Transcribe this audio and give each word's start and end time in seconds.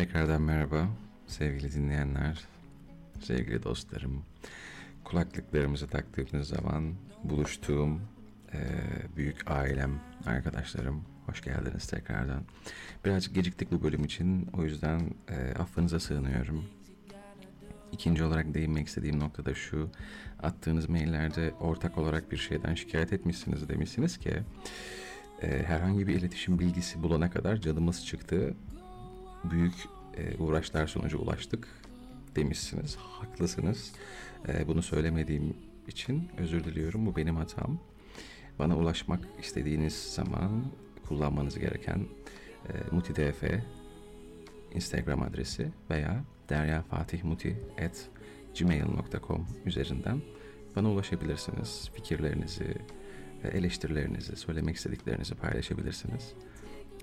Tekrardan 0.00 0.42
merhaba 0.42 0.88
sevgili 1.26 1.72
dinleyenler, 1.72 2.44
sevgili 3.22 3.62
dostlarım. 3.62 4.22
Kulaklıklarımızı 5.04 5.86
taktığımız 5.86 6.48
zaman 6.48 6.94
buluştuğum 7.24 8.00
e, 8.52 8.58
büyük 9.16 9.50
ailem, 9.50 10.00
arkadaşlarım 10.26 11.04
hoş 11.26 11.40
geldiniz 11.42 11.86
tekrardan. 11.86 12.42
Birazcık 13.04 13.34
geciktik 13.34 13.72
bu 13.72 13.82
bölüm 13.82 14.04
için 14.04 14.48
o 14.58 14.64
yüzden 14.64 15.00
e, 15.28 15.54
affınıza 15.58 16.00
sığınıyorum. 16.00 16.64
İkinci 17.92 18.24
olarak 18.24 18.54
değinmek 18.54 18.88
istediğim 18.88 19.20
nokta 19.20 19.44
da 19.44 19.54
şu. 19.54 19.90
Attığınız 20.42 20.88
maillerde 20.88 21.52
ortak 21.60 21.98
olarak 21.98 22.32
bir 22.32 22.36
şeyden 22.36 22.74
şikayet 22.74 23.12
etmişsiniz 23.12 23.68
demişsiniz 23.68 24.18
ki 24.18 24.42
e, 25.42 25.62
herhangi 25.62 26.06
bir 26.06 26.14
iletişim 26.14 26.58
bilgisi 26.58 27.02
bulana 27.02 27.30
kadar 27.30 27.56
canımız 27.56 28.06
çıktı 28.06 28.54
büyük 29.44 29.74
e, 30.16 30.36
uğraşlar 30.36 30.86
sonucu 30.86 31.18
ulaştık 31.18 31.68
demişsiniz. 32.36 32.96
Haklısınız. 32.96 33.92
E, 34.48 34.68
bunu 34.68 34.82
söylemediğim 34.82 35.56
için 35.88 36.28
özür 36.38 36.64
diliyorum. 36.64 37.06
Bu 37.06 37.16
benim 37.16 37.36
hatam. 37.36 37.78
Bana 38.58 38.76
ulaşmak 38.76 39.20
istediğiniz 39.40 39.94
zaman 39.94 40.64
kullanmanız 41.08 41.58
gereken 41.58 42.06
e, 42.68 42.72
mutidf 42.90 43.42
Instagram 44.74 45.22
adresi 45.22 45.68
veya 45.90 46.24
deryafatihmuti@gmail.com 46.48 49.46
üzerinden 49.66 50.22
bana 50.76 50.90
ulaşabilirsiniz. 50.90 51.90
Fikirlerinizi, 51.94 52.74
eleştirilerinizi, 53.52 54.36
söylemek 54.36 54.76
istediklerinizi 54.76 55.34
paylaşabilirsiniz. 55.34 56.34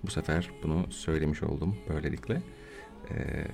Bu 0.08 0.12
sefer 0.12 0.50
bunu 0.64 0.92
söylemiş 0.92 1.44
oldum 1.44 1.78
böylelikle. 1.90 2.42
Ee, 3.12 3.46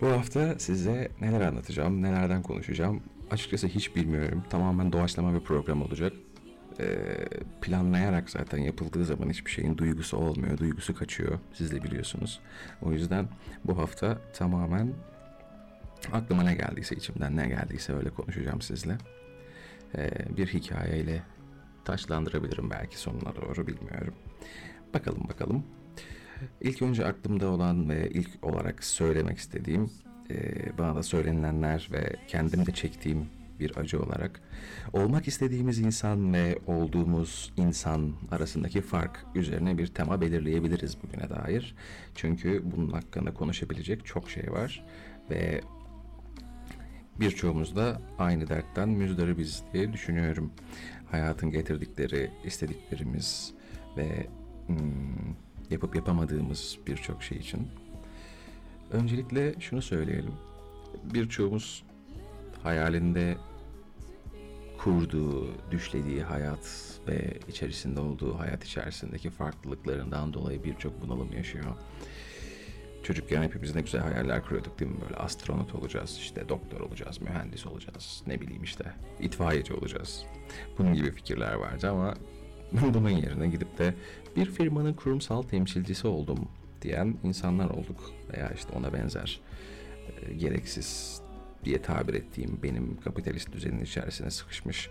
bu 0.00 0.06
hafta 0.08 0.58
size 0.58 1.08
neler 1.20 1.40
anlatacağım, 1.40 2.02
nelerden 2.02 2.42
konuşacağım 2.42 3.02
açıkçası 3.30 3.66
hiç 3.66 3.96
bilmiyorum. 3.96 4.44
Tamamen 4.50 4.92
doğaçlama 4.92 5.34
bir 5.34 5.40
program 5.40 5.82
olacak. 5.82 6.12
Ee, 6.80 6.86
planlayarak 7.60 8.30
zaten 8.30 8.58
yapıldığı 8.58 9.04
zaman 9.04 9.30
hiçbir 9.30 9.50
şeyin 9.50 9.78
duygusu 9.78 10.16
olmuyor, 10.16 10.58
duygusu 10.58 10.94
kaçıyor. 10.94 11.38
Siz 11.52 11.72
de 11.72 11.82
biliyorsunuz. 11.82 12.40
O 12.82 12.92
yüzden 12.92 13.28
bu 13.64 13.78
hafta 13.78 14.18
tamamen 14.32 14.92
aklıma 16.12 16.42
ne 16.42 16.54
geldiyse, 16.54 16.96
içimden 16.96 17.36
ne 17.36 17.48
geldiyse 17.48 17.92
öyle 17.92 18.10
konuşacağım 18.10 18.60
sizle. 18.60 18.98
Ee, 19.96 20.10
bir 20.36 20.46
hikayeyle 20.46 21.22
taşlandırabilirim 21.84 22.70
belki 22.70 22.98
sonuna 22.98 23.36
doğru 23.36 23.66
bilmiyorum. 23.66 24.14
Bakalım 24.94 25.28
bakalım. 25.28 25.64
İlk 26.60 26.82
önce 26.82 27.06
aklımda 27.06 27.48
olan 27.48 27.88
ve 27.88 28.10
ilk 28.10 28.44
olarak 28.44 28.84
söylemek 28.84 29.38
istediğim 29.38 29.90
e, 30.30 30.38
bana 30.78 30.96
da 30.96 31.02
söylenilenler 31.02 31.88
ve 31.92 32.16
kendim 32.28 32.66
de 32.66 32.72
çektiğim 32.72 33.26
bir 33.60 33.76
acı 33.76 34.02
olarak 34.02 34.40
olmak 34.92 35.28
istediğimiz 35.28 35.78
insan 35.78 36.34
ve 36.34 36.58
olduğumuz 36.66 37.52
insan 37.56 38.12
arasındaki 38.30 38.80
fark 38.80 39.26
üzerine 39.34 39.78
bir 39.78 39.86
tema 39.86 40.20
belirleyebiliriz 40.20 40.96
bugüne 41.02 41.30
dair. 41.30 41.74
Çünkü 42.14 42.62
bunun 42.76 42.90
hakkında 42.92 43.34
konuşabilecek 43.34 44.06
çok 44.06 44.30
şey 44.30 44.52
var 44.52 44.84
ve 45.30 45.60
birçoğumuz 47.20 47.76
da 47.76 48.00
aynı 48.18 48.48
dertten 48.48 48.88
müzdaribiz 48.88 49.62
diye 49.72 49.92
düşünüyorum. 49.92 50.52
Hayatın 51.10 51.50
getirdikleri, 51.50 52.30
istediklerimiz 52.44 53.54
ve 53.96 54.26
yapıp 55.70 55.96
yapamadığımız 55.96 56.78
birçok 56.86 57.22
şey 57.22 57.38
için. 57.38 57.68
Öncelikle 58.92 59.60
şunu 59.60 59.82
söyleyelim. 59.82 60.34
Birçoğumuz 61.14 61.84
hayalinde 62.62 63.36
kurduğu, 64.78 65.48
düşlediği 65.70 66.22
hayat 66.22 66.98
ve 67.08 67.38
içerisinde 67.48 68.00
olduğu 68.00 68.38
hayat 68.38 68.64
içerisindeki 68.64 69.30
farklılıklarından 69.30 70.32
dolayı 70.32 70.64
birçok 70.64 71.02
bunalım 71.02 71.32
yaşıyor. 71.32 71.76
Çocukken 73.02 73.42
hepimiz 73.42 73.74
ne 73.74 73.80
güzel 73.80 74.00
hayaller 74.00 74.42
kuruyorduk 74.42 74.80
değil 74.80 74.90
mi? 74.90 74.96
Böyle 75.00 75.16
astronot 75.16 75.74
olacağız, 75.74 76.18
işte 76.20 76.48
doktor 76.48 76.80
olacağız, 76.80 77.20
mühendis 77.20 77.66
olacağız, 77.66 78.22
ne 78.26 78.40
bileyim 78.40 78.62
işte 78.62 78.84
itfaiyeci 79.20 79.74
olacağız. 79.74 80.24
Bunun 80.78 80.94
gibi 80.94 81.10
fikirler 81.10 81.54
vardı 81.54 81.90
ama 81.90 82.14
bunun 82.74 83.10
yerine 83.10 83.48
gidip 83.48 83.78
de 83.78 83.94
bir 84.36 84.46
firmanın 84.46 84.92
kurumsal 84.92 85.42
temsilcisi 85.42 86.06
oldum 86.06 86.48
diyen 86.82 87.16
insanlar 87.24 87.70
olduk. 87.70 88.10
Veya 88.32 88.50
işte 88.50 88.72
ona 88.78 88.92
benzer 88.92 89.40
e, 90.08 90.34
gereksiz 90.34 91.20
diye 91.64 91.82
tabir 91.82 92.14
ettiğim 92.14 92.58
benim 92.62 93.00
kapitalist 93.00 93.52
düzenin 93.52 93.84
içerisine 93.84 94.30
sıkışmış 94.30 94.90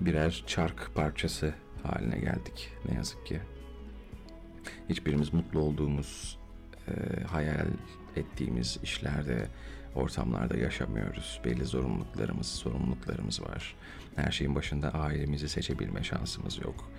birer 0.00 0.44
çark 0.46 0.94
parçası 0.94 1.54
haline 1.82 2.18
geldik 2.18 2.72
ne 2.88 2.94
yazık 2.94 3.26
ki. 3.26 3.40
Hiçbirimiz 4.88 5.34
mutlu 5.34 5.60
olduğumuz, 5.60 6.38
e, 6.88 7.24
hayal 7.24 7.66
ettiğimiz 8.16 8.78
işlerde, 8.82 9.48
ortamlarda 9.94 10.56
yaşamıyoruz. 10.56 11.40
Belli 11.44 11.64
zorunluluklarımız, 11.64 12.46
sorumluluklarımız 12.46 13.42
var. 13.42 13.74
Her 14.16 14.30
şeyin 14.30 14.54
başında 14.54 14.90
ailemizi 14.90 15.48
seçebilme 15.48 16.02
şansımız 16.02 16.58
yok. 16.58 16.90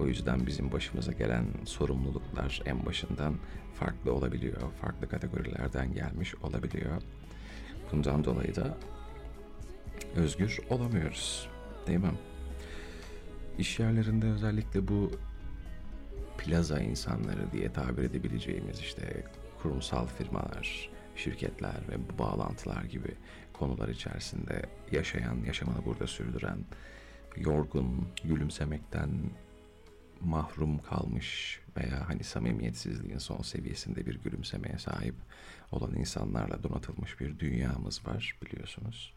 O 0.00 0.06
yüzden 0.06 0.46
bizim 0.46 0.72
başımıza 0.72 1.12
gelen 1.12 1.46
sorumluluklar 1.64 2.62
en 2.66 2.86
başından 2.86 3.34
farklı 3.74 4.14
olabiliyor. 4.14 4.72
Farklı 4.80 5.08
kategorilerden 5.08 5.94
gelmiş 5.94 6.34
olabiliyor. 6.34 7.02
Bundan 7.92 8.24
dolayı 8.24 8.56
da 8.56 8.76
özgür 10.16 10.58
olamıyoruz. 10.70 11.48
Değil 11.86 11.98
mi? 11.98 12.12
İş 13.58 13.78
yerlerinde 13.78 14.26
özellikle 14.26 14.88
bu 14.88 15.10
plaza 16.38 16.80
insanları 16.80 17.52
diye 17.52 17.72
tabir 17.72 18.02
edebileceğimiz 18.02 18.78
işte 18.78 19.24
kurumsal 19.62 20.06
firmalar, 20.06 20.90
şirketler 21.16 21.76
ve 21.88 22.18
bağlantılar 22.18 22.84
gibi 22.84 23.14
konular 23.60 23.88
içerisinde 23.88 24.62
yaşayan, 24.92 25.44
yaşamını 25.46 25.84
burada 25.84 26.06
sürdüren, 26.06 26.58
yorgun, 27.36 28.08
gülümsemekten 28.24 29.10
mahrum 30.20 30.78
kalmış 30.78 31.60
veya 31.76 32.08
hani 32.08 32.24
samimiyetsizliğin 32.24 33.18
son 33.18 33.42
seviyesinde 33.42 34.06
bir 34.06 34.14
gülümsemeye 34.14 34.78
sahip 34.78 35.14
olan 35.72 35.94
insanlarla 35.94 36.62
donatılmış 36.62 37.20
bir 37.20 37.38
dünyamız 37.38 38.06
var 38.06 38.38
biliyorsunuz. 38.42 39.14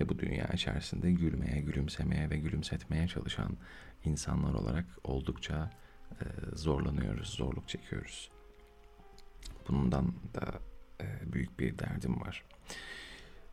Ve 0.00 0.08
bu 0.08 0.18
dünya 0.18 0.46
içerisinde 0.46 1.12
gülmeye, 1.12 1.60
gülümsemeye 1.60 2.30
ve 2.30 2.36
gülümsetmeye 2.36 3.08
çalışan 3.08 3.56
insanlar 4.04 4.54
olarak 4.54 4.86
oldukça 5.04 5.70
e, 6.20 6.24
zorlanıyoruz, 6.52 7.28
zorluk 7.28 7.68
çekiyoruz. 7.68 8.30
Bundan 9.68 10.14
da 10.34 10.60
e, 11.00 11.32
büyük 11.32 11.60
bir 11.60 11.78
derdim 11.78 12.20
var. 12.20 12.44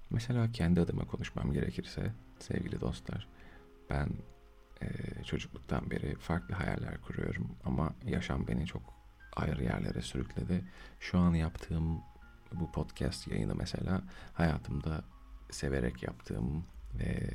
Mesela 0.09 0.51
kendi 0.51 0.81
adıma 0.81 1.05
konuşmam 1.05 1.53
gerekirse 1.53 2.11
sevgili 2.39 2.81
dostlar, 2.81 3.27
ben 3.89 4.09
e, 4.81 4.87
çocukluktan 5.23 5.91
beri 5.91 6.15
farklı 6.15 6.55
hayaller 6.55 7.01
kuruyorum 7.01 7.47
ama 7.63 7.93
yaşam 8.05 8.47
beni 8.47 8.65
çok 8.65 8.81
ayrı 9.35 9.63
yerlere 9.63 10.01
sürükledi. 10.01 10.63
Şu 10.99 11.19
an 11.19 11.33
yaptığım 11.33 12.01
bu 12.51 12.71
podcast 12.71 13.27
yayını 13.27 13.55
mesela 13.55 14.01
hayatımda 14.33 15.03
severek 15.51 16.03
yaptığım 16.03 16.65
ve 16.99 17.29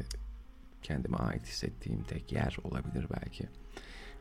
kendime 0.82 1.16
ait 1.16 1.46
hissettiğim 1.46 2.02
tek 2.02 2.32
yer 2.32 2.56
olabilir 2.64 3.06
belki. 3.10 3.48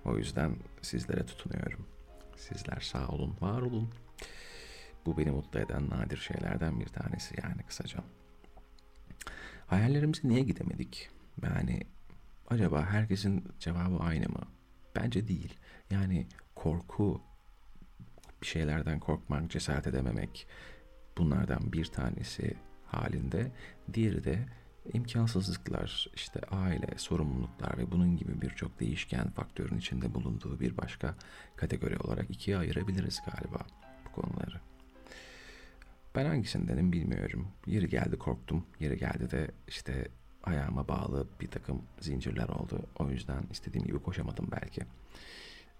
O 0.05 0.17
yüzden 0.17 0.55
sizlere 0.81 1.25
tutunuyorum. 1.25 1.85
Sizler 2.37 2.79
sağ 2.79 3.07
olun, 3.07 3.35
var 3.41 3.61
olun. 3.61 3.89
Bu 5.05 5.17
beni 5.17 5.31
mutlu 5.31 5.59
eden 5.59 5.89
nadir 5.89 6.17
şeylerden 6.17 6.79
bir 6.79 6.87
tanesi 6.87 7.35
yani 7.43 7.63
kısaca. 7.63 8.03
Hayallerimize 9.69 10.21
niye 10.23 10.41
gidemedik? 10.41 11.09
Yani 11.43 11.81
acaba 12.47 12.85
herkesin 12.85 13.43
cevabı 13.59 13.97
aynı 13.99 14.29
mı? 14.29 14.41
Bence 14.95 15.27
değil. 15.27 15.53
Yani 15.91 16.27
korku, 16.55 17.21
bir 18.41 18.47
şeylerden 18.47 18.99
korkmak, 18.99 19.51
cesaret 19.51 19.87
edememek 19.87 20.47
bunlardan 21.17 21.73
bir 21.73 21.85
tanesi 21.85 22.57
halinde. 22.85 23.51
Diğeri 23.93 24.23
de 24.23 24.45
imkansızlıklar, 24.93 26.07
işte 26.15 26.39
aile, 26.51 26.97
sorumluluklar 26.97 27.77
ve 27.77 27.91
bunun 27.91 28.17
gibi 28.17 28.41
birçok 28.41 28.79
değişken 28.79 29.29
faktörün 29.29 29.77
içinde 29.77 30.13
bulunduğu 30.13 30.59
bir 30.59 30.77
başka 30.77 31.15
kategori 31.55 31.97
olarak 31.97 32.29
ikiye 32.29 32.57
ayırabiliriz 32.57 33.19
galiba 33.25 33.65
bu 34.05 34.21
konuları. 34.21 34.68
Ben 36.19 36.25
hangisindenim 36.25 36.91
bilmiyorum. 36.91 37.47
Yeri 37.65 37.89
geldi 37.89 38.17
korktum. 38.17 38.65
Yeri 38.79 38.97
geldi 38.97 39.31
de 39.31 39.51
işte 39.67 40.07
ayağıma 40.43 40.87
bağlı 40.87 41.27
bir 41.41 41.47
takım 41.47 41.81
zincirler 41.99 42.49
oldu. 42.49 42.85
O 42.99 43.09
yüzden 43.09 43.43
istediğim 43.51 43.87
gibi 43.87 43.99
koşamadım 43.99 44.47
belki. 44.51 44.81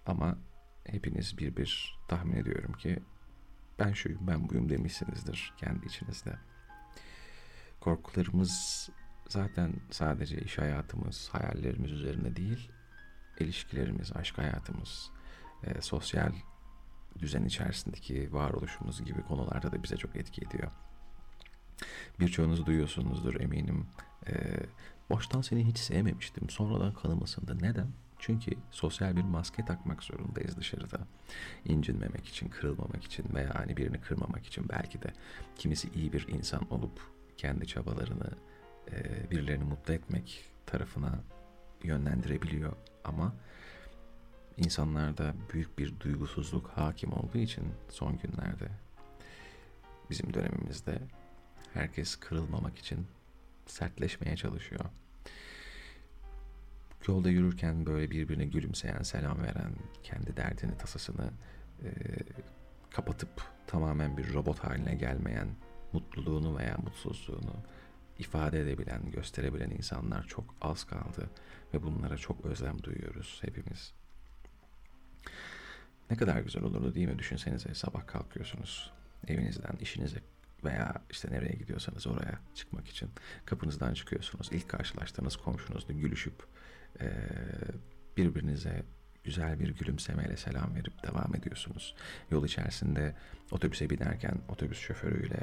Ama 0.06 0.38
hepiniz 0.86 1.38
bir 1.38 1.56
bir 1.58 2.00
tahmin 2.08 2.36
ediyorum 2.36 2.74
ki 2.74 3.00
ben 3.80 3.94
şuyum 3.94 4.28
ben 4.28 4.50
buyum 4.50 4.70
demişsinizdir 4.70 5.54
kendi 5.58 5.86
içinizde. 5.86 6.36
Korkularımız 7.80 8.90
zaten 9.28 9.74
sadece 9.92 10.42
iş 10.42 10.58
hayatımız, 10.58 11.30
hayallerimiz 11.32 11.92
üzerine 11.92 12.36
değil, 12.36 12.72
ilişkilerimiz, 13.40 14.12
aşk 14.16 14.38
hayatımız, 14.38 15.12
e, 15.64 15.82
sosyal 15.82 16.32
düzen 17.20 17.46
içerisindeki 17.46 18.34
varoluşumuz 18.34 19.06
gibi 19.06 19.22
konularda 19.22 19.72
da 19.72 19.84
bize 19.84 19.98
çok 19.98 20.16
etki 20.16 20.42
ediyor. 20.42 20.72
Birçoğunuz 22.20 22.66
duyuyorsunuzdur 22.66 23.42
eminim. 23.42 23.86
E, 24.28 24.34
boştan 25.10 25.42
seni 25.42 25.68
hiç 25.68 25.78
sevmemiştim. 25.78 26.50
Sonradan 26.50 26.94
kanım 26.94 27.24
ısındı. 27.24 27.58
Neden? 27.62 27.88
Çünkü 28.20 28.52
sosyal 28.72 29.16
bir 29.16 29.24
maske 29.24 29.66
takmak 29.66 30.04
zorundayız 30.04 30.58
dışarıda. 30.58 30.98
İncinmemek 31.66 32.28
için, 32.28 32.50
kırılmamak 32.50 33.04
için 33.04 33.26
veya 33.34 33.56
hani 33.56 33.78
birini 33.78 34.02
kırmamak 34.02 34.48
için 34.48 34.70
belki 34.70 35.02
de 35.02 35.14
kimisi 35.56 35.90
iyi 35.90 36.14
bir 36.14 36.28
insan 36.28 36.74
olup 36.74 37.02
kendi 37.38 37.68
çabalarını 37.68 38.32
e, 38.92 39.30
birilerini 39.32 39.64
mutlu 39.64 39.94
etmek 39.94 40.46
tarafına 40.66 41.20
yönlendirebiliyor 41.84 42.74
ama 43.04 43.34
insanlarda 44.60 45.34
büyük 45.54 45.80
bir 45.80 46.00
duygusuzluk 46.00 46.68
hakim 46.68 47.14
olduğu 47.14 47.38
için 47.38 47.64
son 47.90 48.18
günlerde 48.18 48.70
bizim 50.10 50.34
dönemimizde 50.34 51.02
herkes 51.74 52.16
kırılmamak 52.16 52.78
için 52.78 53.08
sertleşmeye 53.66 54.36
çalışıyor. 54.36 54.86
Yolda 57.08 57.30
yürürken 57.30 57.86
böyle 57.86 58.12
birbirine 58.12 58.46
gülümseyen, 58.46 59.02
selam 59.02 59.42
veren, 59.42 59.74
kendi 60.04 60.38
derdini, 60.38 60.78
tasasını 60.78 61.32
e, 61.84 61.90
kapatıp 62.90 63.30
tamamen 63.68 64.18
bir 64.18 64.34
robot 64.34 64.60
haline 64.60 64.96
gelmeyen, 64.96 65.48
mutluluğunu 65.94 66.58
veya 66.58 66.78
mutsuzluğunu 66.84 67.56
ifade 68.20 68.62
edebilen, 68.62 69.12
gösterebilen 69.12 69.70
insanlar 69.70 70.24
çok 70.24 70.56
az 70.62 70.84
kaldı 70.84 71.30
ve 71.74 71.84
bunlara 71.84 72.18
çok 72.18 72.46
özlem 72.46 72.84
duyuyoruz 72.84 73.40
hepimiz. 73.42 73.99
Ne 76.10 76.18
kadar 76.18 76.42
güzel 76.42 76.64
olurdu 76.64 76.96
değil 76.96 77.08
mi? 77.08 77.20
Düşünsenize 77.20 77.74
sabah 77.74 78.08
kalkıyorsunuz 78.08 78.92
evinizden 79.28 79.76
işinize 79.82 80.20
veya 80.64 81.02
işte 81.10 81.32
nereye 81.32 81.54
gidiyorsanız 81.56 82.08
oraya 82.08 82.40
çıkmak 82.56 82.88
için 82.88 83.10
kapınızdan 83.46 83.94
çıkıyorsunuz. 83.94 84.50
İlk 84.52 84.70
karşılaştığınız 84.70 85.36
komşunuzla 85.38 85.94
gülüşüp 85.94 86.48
birbirinize 88.18 88.84
güzel 89.24 89.60
bir 89.60 89.70
gülümsemeyle 89.70 90.38
selam 90.38 90.76
verip 90.76 91.04
devam 91.04 91.36
ediyorsunuz. 91.36 91.96
Yol 92.32 92.46
içerisinde 92.46 93.16
otobüse 93.52 93.90
binerken 93.90 94.38
otobüs 94.50 94.80
şoförüyle 94.80 95.40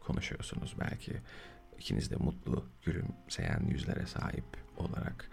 konuşuyorsunuz 0.00 0.76
belki. 0.80 1.12
İkiniz 1.78 2.10
de 2.10 2.16
mutlu, 2.16 2.64
gülümseyen 2.84 3.66
yüzlere 3.68 4.06
sahip 4.06 4.56
olarak 4.76 5.30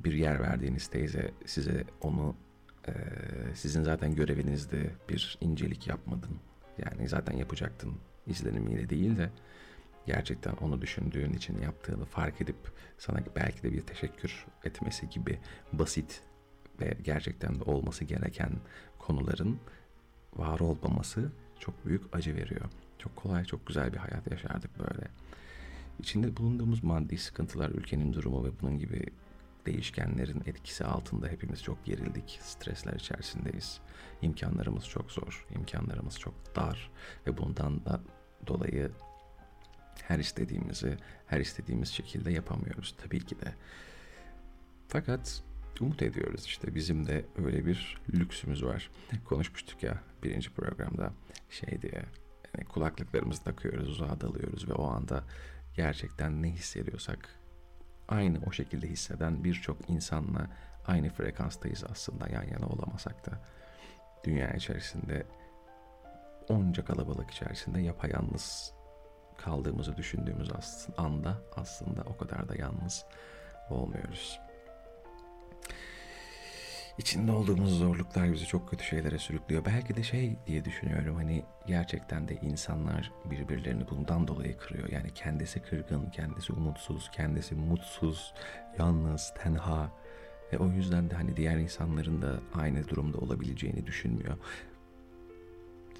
bir 0.00 0.12
yer 0.12 0.40
verdiğiniz 0.40 0.88
teyze 0.88 1.30
size 1.46 1.84
onu 2.00 2.36
e, 2.88 2.92
sizin 3.54 3.82
zaten 3.82 4.14
görevinizde 4.14 4.90
bir 5.08 5.38
incelik 5.40 5.86
yapmadın. 5.88 6.36
Yani 6.78 7.08
zaten 7.08 7.36
yapacaktın 7.36 7.94
izlenimiyle 8.26 8.88
değil 8.88 9.16
de 9.16 9.30
gerçekten 10.06 10.52
onu 10.52 10.82
düşündüğün 10.82 11.32
için 11.32 11.58
yaptığını 11.58 12.04
fark 12.04 12.40
edip 12.40 12.56
sana 12.98 13.18
belki 13.36 13.62
de 13.62 13.72
bir 13.72 13.80
teşekkür 13.80 14.46
etmesi 14.64 15.10
gibi 15.10 15.38
basit 15.72 16.22
ve 16.80 16.96
gerçekten 17.04 17.60
de 17.60 17.64
olması 17.64 18.04
gereken 18.04 18.50
konuların 18.98 19.58
var 20.36 20.60
olmaması 20.60 21.32
çok 21.58 21.86
büyük 21.86 22.02
acı 22.16 22.36
veriyor. 22.36 22.70
Çok 22.98 23.16
kolay, 23.16 23.44
çok 23.44 23.66
güzel 23.66 23.92
bir 23.92 23.98
hayat 23.98 24.30
yaşardık 24.30 24.78
böyle. 24.78 25.08
İçinde 25.98 26.36
bulunduğumuz 26.36 26.84
maddi 26.84 27.18
sıkıntılar, 27.18 27.70
ülkenin 27.70 28.12
durumu 28.12 28.44
ve 28.44 28.48
bunun 28.60 28.78
gibi 28.78 29.06
değişkenlerin 29.66 30.42
etkisi 30.46 30.84
altında 30.84 31.28
hepimiz 31.28 31.62
çok 31.62 31.84
gerildik, 31.84 32.38
stresler 32.42 32.92
içerisindeyiz. 32.92 33.80
İmkanlarımız 34.22 34.88
çok 34.88 35.10
zor, 35.10 35.46
imkanlarımız 35.54 36.18
çok 36.18 36.56
dar 36.56 36.90
ve 37.26 37.38
bundan 37.38 37.84
da 37.84 38.00
dolayı 38.46 38.90
her 40.02 40.18
istediğimizi 40.18 40.98
her 41.26 41.40
istediğimiz 41.40 41.88
şekilde 41.88 42.32
yapamıyoruz 42.32 42.94
tabii 43.02 43.20
ki 43.20 43.40
de. 43.40 43.54
Fakat 44.88 45.42
umut 45.80 46.02
ediyoruz 46.02 46.44
işte 46.44 46.74
bizim 46.74 47.06
de 47.06 47.24
öyle 47.44 47.66
bir 47.66 48.00
lüksümüz 48.14 48.64
var. 48.64 48.90
Konuşmuştuk 49.24 49.82
ya 49.82 50.02
birinci 50.22 50.50
programda 50.50 51.12
şey 51.50 51.82
diye 51.82 52.04
yani 52.54 52.64
kulaklıklarımızı 52.68 53.44
takıyoruz 53.44 53.88
uzağa 53.88 54.20
dalıyoruz 54.20 54.68
ve 54.68 54.72
o 54.72 54.86
anda 54.90 55.24
gerçekten 55.76 56.42
ne 56.42 56.50
hissediyorsak 56.50 57.41
aynı 58.12 58.38
o 58.46 58.52
şekilde 58.52 58.88
hisseden 58.88 59.44
birçok 59.44 59.90
insanla 59.90 60.46
aynı 60.86 61.08
frekanstayız 61.08 61.84
aslında 61.90 62.28
yan 62.28 62.42
yana 62.42 62.66
olamasak 62.66 63.26
da 63.26 63.32
dünya 64.24 64.50
içerisinde 64.50 65.26
onca 66.48 66.84
kalabalık 66.84 67.30
içerisinde 67.30 67.80
yapayalnız 67.80 68.74
kaldığımızı 69.38 69.96
düşündüğümüz 69.96 70.48
anda 70.96 71.38
aslında 71.56 72.02
o 72.02 72.16
kadar 72.16 72.48
da 72.48 72.54
yalnız 72.54 73.04
olmuyoruz. 73.70 74.40
İçinde 76.98 77.32
olduğumuz 77.32 77.78
zorluklar 77.78 78.32
bizi 78.32 78.46
çok 78.46 78.70
kötü 78.70 78.84
şeylere 78.84 79.18
sürüklüyor. 79.18 79.64
Belki 79.64 79.96
de 79.96 80.02
şey 80.02 80.36
diye 80.46 80.64
düşünüyorum 80.64 81.16
hani 81.16 81.44
gerçekten 81.66 82.28
de 82.28 82.34
insanlar 82.34 83.12
birbirlerini 83.24 83.90
bundan 83.90 84.28
dolayı 84.28 84.58
kırıyor. 84.58 84.88
Yani 84.88 85.14
kendisi 85.14 85.62
kırgın, 85.62 86.10
kendisi 86.10 86.52
umutsuz, 86.52 87.10
kendisi 87.10 87.54
mutsuz, 87.54 88.34
yalnız, 88.78 89.34
tenha. 89.42 89.92
Ve 90.52 90.58
o 90.58 90.66
yüzden 90.70 91.10
de 91.10 91.14
hani 91.14 91.36
diğer 91.36 91.56
insanların 91.56 92.22
da 92.22 92.40
aynı 92.54 92.88
durumda 92.88 93.18
olabileceğini 93.18 93.86
düşünmüyor. 93.86 94.36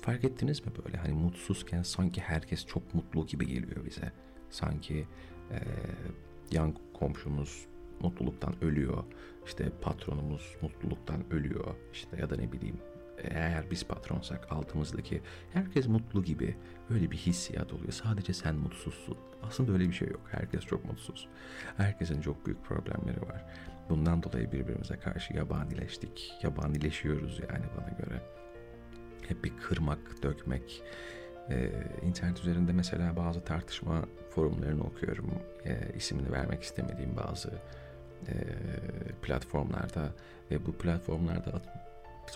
Fark 0.01 0.25
ettiniz 0.25 0.67
mi 0.67 0.73
böyle 0.85 0.97
hani 0.97 1.13
mutsuzken 1.13 1.83
sanki 1.83 2.21
herkes 2.21 2.67
çok 2.67 2.95
mutlu 2.95 3.27
gibi 3.27 3.47
geliyor 3.47 3.85
bize. 3.85 4.13
Sanki 4.51 5.07
e, 5.51 5.59
yan 6.51 6.75
komşumuz 6.95 7.67
mutluluktan 8.03 8.65
ölüyor. 8.65 9.05
İşte 9.47 9.73
patronumuz 9.81 10.57
mutluluktan 10.63 11.33
ölüyor. 11.33 11.75
İşte 11.93 12.17
ya 12.21 12.31
da 12.31 12.37
ne 12.37 12.53
bileyim 12.53 12.77
eğer 13.19 13.71
biz 13.71 13.85
patronsak 13.85 14.53
altımızdaki 14.53 15.23
herkes 15.53 15.87
mutlu 15.87 16.25
gibi 16.25 16.57
öyle 16.91 17.11
bir 17.11 17.17
hissiyat 17.17 17.73
oluyor. 17.73 17.93
Sadece 17.93 18.33
sen 18.33 18.55
mutsuzsun. 18.55 19.17
Aslında 19.43 19.73
öyle 19.73 19.89
bir 19.89 19.93
şey 19.93 20.09
yok. 20.09 20.21
Herkes 20.31 20.65
çok 20.65 20.85
mutsuz. 20.85 21.29
Herkesin 21.77 22.21
çok 22.21 22.47
büyük 22.47 22.65
problemleri 22.65 23.23
var. 23.23 23.45
Bundan 23.89 24.23
dolayı 24.23 24.53
birbirimize 24.53 24.97
karşı 24.97 25.37
yabanileştik. 25.37 26.33
Yabanileşiyoruz 26.43 27.41
yani 27.41 27.65
bana 27.77 27.89
göre. 27.89 28.23
Hep 29.29 29.45
bir 29.45 29.53
kırmak, 29.57 30.23
dökmek. 30.23 30.83
Ee, 31.51 31.71
internet 32.03 32.41
üzerinde 32.41 32.73
mesela 32.73 33.17
bazı 33.17 33.45
tartışma 33.45 34.05
forumlarını 34.31 34.83
okuyorum. 34.83 35.31
Ee, 35.65 35.93
isimini 35.97 36.33
vermek 36.33 36.63
istemediğim 36.63 37.17
bazı 37.17 37.53
platformlarda 39.23 40.13
ve 40.51 40.67
bu 40.67 40.73
platformlarda 40.73 41.63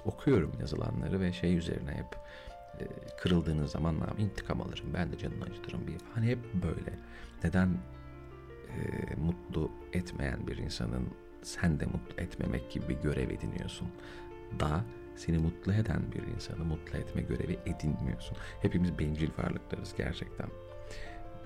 okuyorum 0.05 0.52
yazılanları 0.61 1.21
ve 1.21 1.33
şey 1.33 1.57
üzerine 1.57 1.90
hep 1.90 2.19
kırıldığınız 3.19 3.71
zaman 3.71 3.97
intikam 4.19 4.61
alırım 4.61 4.87
ben 4.95 5.12
de 5.12 5.19
canını 5.19 5.45
acıtırım 5.45 5.87
bir 5.87 5.97
hani 6.14 6.26
hep 6.26 6.38
böyle 6.55 6.99
neden 7.45 7.69
e, 8.69 9.14
mutlu 9.16 9.71
etmeyen 9.93 10.47
bir 10.47 10.57
insanın 10.57 11.09
sen 11.43 11.81
de 11.81 11.87
mutlu 11.87 12.23
etmemek 12.23 12.71
gibi 12.71 12.88
bir 12.88 12.95
görev 12.95 13.31
ediniyorsun. 13.31 13.88
Da 14.61 14.85
seni 15.16 15.38
mutlu 15.38 15.73
eden 15.73 16.02
bir 16.12 16.35
insanı 16.35 16.64
mutlu 16.64 16.99
etme 16.99 17.23
görevi 17.23 17.59
edinmiyorsun. 17.66 18.37
Hepimiz 18.62 18.99
bencil 18.99 19.31
varlıklarız 19.38 19.95
gerçekten. 19.97 20.47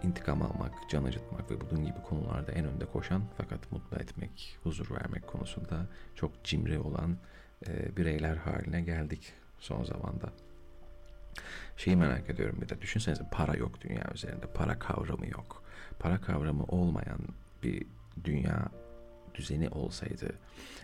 İntikam 0.03 0.43
almak, 0.43 0.73
can 0.91 1.05
acıtmak 1.05 1.51
ve 1.51 1.55
bunun 1.71 1.85
gibi 1.85 2.03
konularda 2.09 2.53
en 2.53 2.65
önde 2.65 2.85
koşan 2.87 3.23
fakat 3.37 3.73
mutlu 3.73 3.97
etmek, 3.97 4.59
huzur 4.63 4.91
vermek 4.91 5.27
konusunda 5.27 5.87
çok 6.15 6.45
cimri 6.45 6.79
olan 6.79 7.17
e, 7.67 7.97
bireyler 7.97 8.37
haline 8.37 8.81
geldik 8.81 9.33
son 9.59 9.85
zamanda. 9.85 10.33
Şeyi 11.77 11.97
merak 11.97 12.31
ediyorum 12.31 12.59
bir 12.61 12.69
de 12.69 12.81
düşünsenize 12.81 13.25
para 13.33 13.57
yok 13.57 13.81
dünya 13.81 14.11
üzerinde. 14.15 14.47
Para 14.55 14.79
kavramı 14.79 15.27
yok. 15.27 15.63
Para 15.99 16.21
kavramı 16.21 16.65
olmayan 16.65 17.21
bir 17.63 17.87
dünya 18.25 18.69
düzeni 19.35 19.69
olsaydı, 19.69 20.35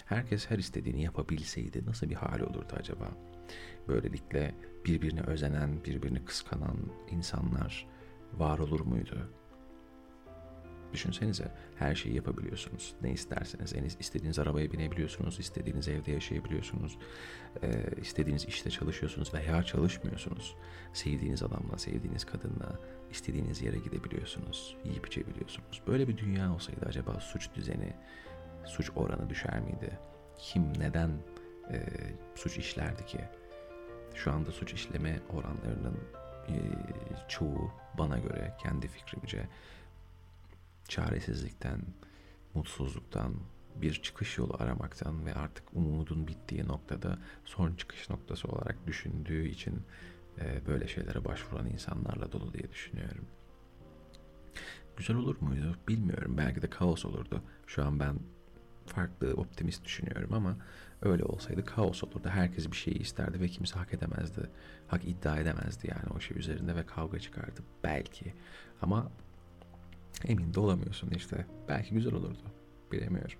herkes 0.06 0.50
her 0.50 0.58
istediğini 0.58 1.02
yapabilseydi 1.02 1.86
nasıl 1.86 2.10
bir 2.10 2.14
hal 2.14 2.40
olurdu 2.40 2.74
acaba? 2.78 3.08
Böylelikle 3.88 4.54
birbirine 4.84 5.20
özenen, 5.20 5.84
birbirini 5.84 6.24
kıskanan 6.24 6.76
insanlar 7.10 7.86
var 8.38 8.58
olur 8.58 8.80
muydu? 8.80 9.30
Düşünsenize 10.92 11.52
her 11.78 11.94
şeyi 11.94 12.14
yapabiliyorsunuz. 12.14 12.94
Ne 13.02 13.12
isterseniz. 13.12 13.74
En 13.74 13.84
istediğiniz 13.84 14.38
arabaya 14.38 14.72
binebiliyorsunuz. 14.72 15.38
istediğiniz 15.38 15.88
evde 15.88 16.12
yaşayabiliyorsunuz. 16.12 16.98
İstediğiniz 18.02 18.44
işte 18.44 18.70
çalışıyorsunuz 18.70 19.34
veya 19.34 19.62
çalışmıyorsunuz. 19.62 20.56
Sevdiğiniz 20.92 21.42
adamla, 21.42 21.78
sevdiğiniz 21.78 22.24
kadınla 22.24 22.80
istediğiniz 23.10 23.62
yere 23.62 23.78
gidebiliyorsunuz. 23.78 24.76
Yiyip 24.84 25.06
içebiliyorsunuz. 25.06 25.82
Böyle 25.86 26.08
bir 26.08 26.16
dünya 26.16 26.54
olsaydı 26.54 26.86
acaba 26.86 27.20
suç 27.20 27.54
düzeni, 27.54 27.92
suç 28.64 28.90
oranı 28.96 29.30
düşer 29.30 29.60
miydi? 29.60 29.98
Kim 30.38 30.78
neden 30.78 31.10
e, 31.70 31.82
suç 32.34 32.58
işlerdi 32.58 33.06
ki? 33.06 33.20
Şu 34.14 34.32
anda 34.32 34.52
suç 34.52 34.72
işleme 34.72 35.20
oranlarının 35.28 35.98
e, 36.48 36.54
çoğu 37.28 37.70
bana 37.98 38.18
göre 38.18 38.56
kendi 38.62 38.88
fikrimce 38.88 39.48
çaresizlikten, 40.88 41.80
mutsuzluktan, 42.54 43.34
bir 43.76 44.02
çıkış 44.02 44.38
yolu 44.38 44.56
aramaktan 44.58 45.26
ve 45.26 45.34
artık 45.34 45.64
umudun 45.74 46.26
bittiği 46.26 46.68
noktada 46.68 47.18
son 47.44 47.74
çıkış 47.74 48.10
noktası 48.10 48.48
olarak 48.48 48.86
düşündüğü 48.86 49.48
için 49.48 49.82
e, 50.40 50.66
böyle 50.66 50.88
şeylere 50.88 51.24
başvuran 51.24 51.66
insanlarla 51.66 52.32
dolu 52.32 52.52
diye 52.52 52.70
düşünüyorum. 52.70 53.26
Güzel 54.96 55.16
olur 55.16 55.36
muydu 55.40 55.76
bilmiyorum. 55.88 56.34
Belki 56.38 56.62
de 56.62 56.70
kaos 56.70 57.04
olurdu. 57.04 57.42
Şu 57.66 57.84
an 57.84 58.00
ben 58.00 58.16
farklı 58.86 59.34
optimist 59.34 59.84
düşünüyorum 59.84 60.34
ama 60.34 60.56
öyle 61.02 61.24
olsaydı 61.24 61.64
kaos 61.64 62.04
olurdu. 62.04 62.28
Herkes 62.28 62.70
bir 62.70 62.76
şeyi 62.76 62.98
isterdi 62.98 63.40
ve 63.40 63.48
kimse 63.48 63.78
hak 63.78 63.94
edemezdi. 63.94 64.50
Hak 64.88 65.04
iddia 65.04 65.38
edemezdi 65.38 65.88
yani 65.90 66.16
o 66.16 66.20
şey 66.20 66.38
üzerinde 66.38 66.76
ve 66.76 66.86
kavga 66.86 67.18
çıkardı 67.18 67.60
belki. 67.84 68.34
Ama 68.82 69.10
emin 70.24 70.54
de 70.54 70.60
olamıyorsun 70.60 71.10
işte. 71.10 71.46
Belki 71.68 71.94
güzel 71.94 72.14
olurdu. 72.14 72.42
Bilemiyorum. 72.92 73.38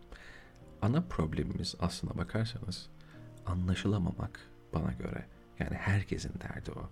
Ana 0.83 1.01
problemimiz 1.01 1.75
aslına 1.81 2.19
bakarsanız 2.19 2.89
anlaşılamamak 3.47 4.41
bana 4.75 4.93
göre. 4.93 5.27
Yani 5.59 5.75
herkesin 5.75 6.33
derdi 6.41 6.71
o. 6.71 6.91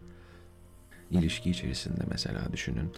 İlişki 1.10 1.50
içerisinde 1.50 2.04
mesela 2.10 2.52
düşünün 2.52 2.92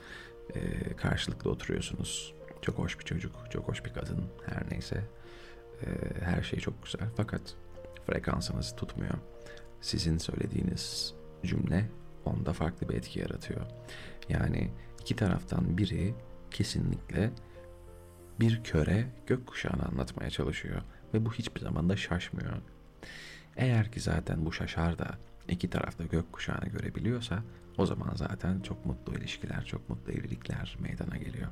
karşılıklı 0.96 1.50
oturuyorsunuz. 1.50 2.34
Çok 2.62 2.78
hoş 2.78 2.98
bir 2.98 3.04
çocuk, 3.04 3.50
çok 3.50 3.68
hoş 3.68 3.84
bir 3.84 3.92
kadın 3.92 4.24
her 4.46 4.70
neyse. 4.70 5.04
E, 5.82 5.86
her 6.24 6.42
şey 6.42 6.58
çok 6.58 6.84
güzel 6.84 7.08
fakat 7.16 7.54
frekansınız 8.06 8.76
tutmuyor. 8.76 9.14
Sizin 9.80 10.18
söylediğiniz 10.18 11.14
cümle 11.44 11.88
onda 12.24 12.52
farklı 12.52 12.88
bir 12.88 12.94
etki 12.94 13.20
yaratıyor. 13.20 13.60
Yani 14.28 14.70
iki 15.00 15.16
taraftan 15.16 15.78
biri 15.78 16.14
kesinlikle 16.50 17.30
bir 18.40 18.64
köre 18.64 19.06
gökkuşağını 19.26 19.86
anlatmaya 19.86 20.30
çalışıyor 20.30 20.82
ve 21.14 21.24
bu 21.26 21.32
hiçbir 21.32 21.60
zaman 21.60 21.88
da 21.88 21.96
şaşmıyor. 21.96 22.52
Eğer 23.56 23.92
ki 23.92 24.00
zaten 24.00 24.46
bu 24.46 24.52
şaşar 24.52 24.98
da 24.98 25.18
iki 25.48 25.70
tarafta 25.70 26.04
gökkuşağını 26.04 26.68
görebiliyorsa 26.68 27.42
o 27.78 27.86
zaman 27.86 28.12
zaten 28.14 28.60
çok 28.60 28.86
mutlu 28.86 29.14
ilişkiler, 29.14 29.64
çok 29.64 29.88
mutlu 29.88 30.12
evlilikler 30.12 30.76
meydana 30.80 31.16
geliyor. 31.16 31.48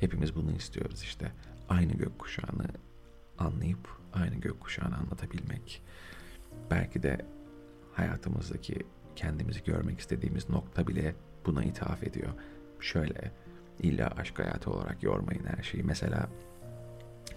Hepimiz 0.00 0.34
bunu 0.34 0.52
istiyoruz 0.52 1.02
işte. 1.02 1.32
Aynı 1.68 1.92
gökkuşağını 1.92 2.66
anlayıp 3.38 3.88
aynı 4.12 4.34
gökkuşağını 4.34 4.96
anlatabilmek. 4.96 5.82
Belki 6.70 7.02
de 7.02 7.26
hayatımızdaki 7.92 8.86
kendimizi 9.16 9.64
görmek 9.64 10.00
istediğimiz 10.00 10.50
nokta 10.50 10.86
bile 10.86 11.14
buna 11.46 11.64
ithaf 11.64 12.02
ediyor. 12.02 12.32
Şöyle 12.80 13.32
illa 13.80 14.08
aşk 14.16 14.38
hayatı 14.38 14.70
olarak 14.70 15.02
yormayın 15.02 15.44
her 15.44 15.62
şeyi. 15.62 15.84
Mesela 15.84 16.28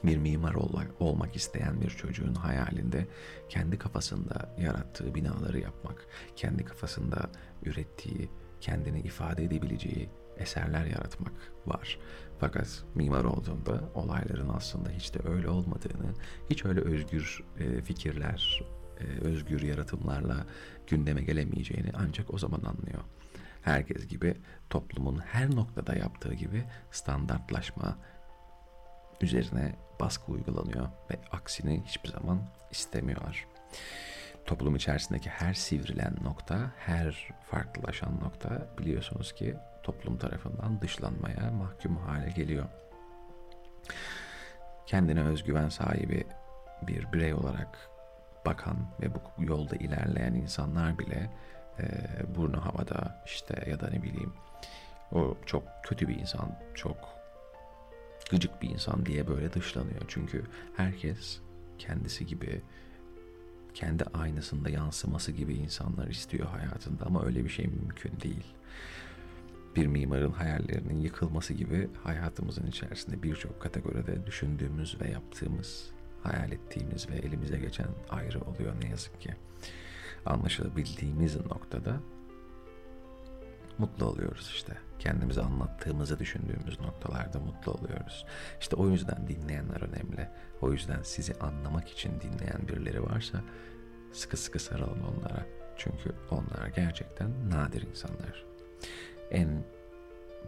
bir 0.03 0.17
mimar 0.17 0.55
olmak 0.99 1.35
isteyen 1.35 1.81
bir 1.81 1.89
çocuğun 1.89 2.33
hayalinde 2.33 3.07
kendi 3.49 3.77
kafasında 3.77 4.55
yarattığı 4.59 5.15
binaları 5.15 5.59
yapmak, 5.59 6.05
kendi 6.35 6.65
kafasında 6.65 7.29
ürettiği, 7.63 8.29
kendini 8.61 8.99
ifade 8.99 9.43
edebileceği 9.43 10.09
eserler 10.39 10.85
yaratmak 10.85 11.33
var. 11.65 11.99
Fakat 12.39 12.83
mimar 12.95 13.23
olduğunda 13.23 13.81
olayların 13.93 14.49
aslında 14.49 14.89
hiç 14.89 15.13
de 15.13 15.19
öyle 15.29 15.49
olmadığını, 15.49 16.13
hiç 16.49 16.65
öyle 16.65 16.81
özgür 16.81 17.43
e, 17.59 17.81
fikirler, 17.81 18.63
e, 18.99 19.03
özgür 19.03 19.61
yaratımlarla 19.61 20.45
gündeme 20.87 21.21
gelemeyeceğini 21.21 21.91
ancak 21.93 22.33
o 22.33 22.37
zaman 22.37 22.59
anlıyor. 22.59 23.03
Herkes 23.61 24.07
gibi 24.07 24.37
toplumun 24.69 25.17
her 25.17 25.55
noktada 25.55 25.95
yaptığı 25.95 26.33
gibi 26.33 26.63
standartlaşma 26.91 27.97
üzerine 29.21 29.75
baskı 29.99 30.31
uygulanıyor 30.31 30.87
ve 31.11 31.19
aksini 31.31 31.83
hiçbir 31.85 32.09
zaman 32.09 32.41
istemiyorlar. 32.71 33.47
Toplum 34.45 34.75
içerisindeki 34.75 35.29
her 35.29 35.53
sivrilen 35.53 36.15
nokta, 36.23 36.71
her 36.77 37.29
farklılaşan 37.51 38.19
nokta 38.19 38.67
biliyorsunuz 38.77 39.33
ki 39.33 39.55
toplum 39.83 40.17
tarafından 40.17 40.81
dışlanmaya 40.81 41.51
mahkum 41.51 41.97
hale 41.97 42.29
geliyor. 42.29 42.65
Kendine 44.85 45.23
özgüven 45.23 45.69
sahibi 45.69 46.27
bir 46.81 47.13
birey 47.13 47.33
olarak 47.33 47.89
bakan 48.45 48.77
ve 49.01 49.15
bu 49.15 49.43
yolda 49.43 49.75
ilerleyen 49.75 50.33
insanlar 50.33 50.99
bile 50.99 51.29
e, 51.79 51.85
burnu 52.35 52.65
havada 52.65 53.23
işte 53.25 53.69
ya 53.69 53.79
da 53.79 53.89
ne 53.89 54.03
bileyim 54.03 54.33
o 55.11 55.37
çok 55.45 55.63
kötü 55.83 56.07
bir 56.07 56.15
insan, 56.19 56.59
çok 56.75 56.97
gıcık 58.31 58.61
bir 58.61 58.69
insan 58.69 59.05
diye 59.05 59.27
böyle 59.27 59.53
dışlanıyor. 59.53 60.01
Çünkü 60.07 60.45
herkes 60.77 61.39
kendisi 61.77 62.25
gibi 62.25 62.61
kendi 63.73 64.03
aynasında 64.03 64.69
yansıması 64.69 65.31
gibi 65.31 65.53
insanlar 65.53 66.07
istiyor 66.07 66.47
hayatında 66.47 67.05
ama 67.05 67.25
öyle 67.25 67.43
bir 67.43 67.49
şey 67.49 67.67
mümkün 67.67 68.19
değil. 68.23 68.53
Bir 69.75 69.87
mimarın 69.87 70.31
hayallerinin 70.31 71.01
yıkılması 71.01 71.53
gibi 71.53 71.89
hayatımızın 72.03 72.67
içerisinde 72.67 73.23
birçok 73.23 73.61
kategoride 73.61 74.25
düşündüğümüz 74.25 75.01
ve 75.01 75.11
yaptığımız, 75.11 75.91
hayal 76.23 76.51
ettiğimiz 76.51 77.09
ve 77.09 77.15
elimize 77.15 77.57
geçen 77.57 77.87
ayrı 78.09 78.41
oluyor 78.41 78.73
ne 78.81 78.89
yazık 78.89 79.21
ki. 79.21 79.35
Anlaşılabildiğimiz 80.25 81.35
noktada 81.35 81.99
mutlu 83.77 84.05
oluyoruz 84.05 84.51
işte. 84.53 84.77
Kendimize 84.99 85.41
anlattığımızı 85.41 86.19
düşündüğümüz 86.19 86.79
noktalarda 86.79 87.39
mutlu 87.39 87.71
oluyoruz. 87.71 88.25
İşte 88.61 88.75
o 88.75 88.89
yüzden 88.89 89.27
dinleyenler 89.27 89.81
önemli. 89.81 90.29
O 90.61 90.71
yüzden 90.71 91.01
sizi 91.03 91.33
anlamak 91.33 91.89
için 91.89 92.11
dinleyen 92.21 92.67
birileri 92.67 93.03
varsa 93.03 93.41
sıkı 94.13 94.37
sıkı 94.37 94.59
sarılın 94.59 95.03
onlara. 95.03 95.45
Çünkü 95.77 96.11
onlar 96.31 96.67
gerçekten 96.75 97.49
nadir 97.49 97.81
insanlar. 97.81 98.45
En 99.31 99.63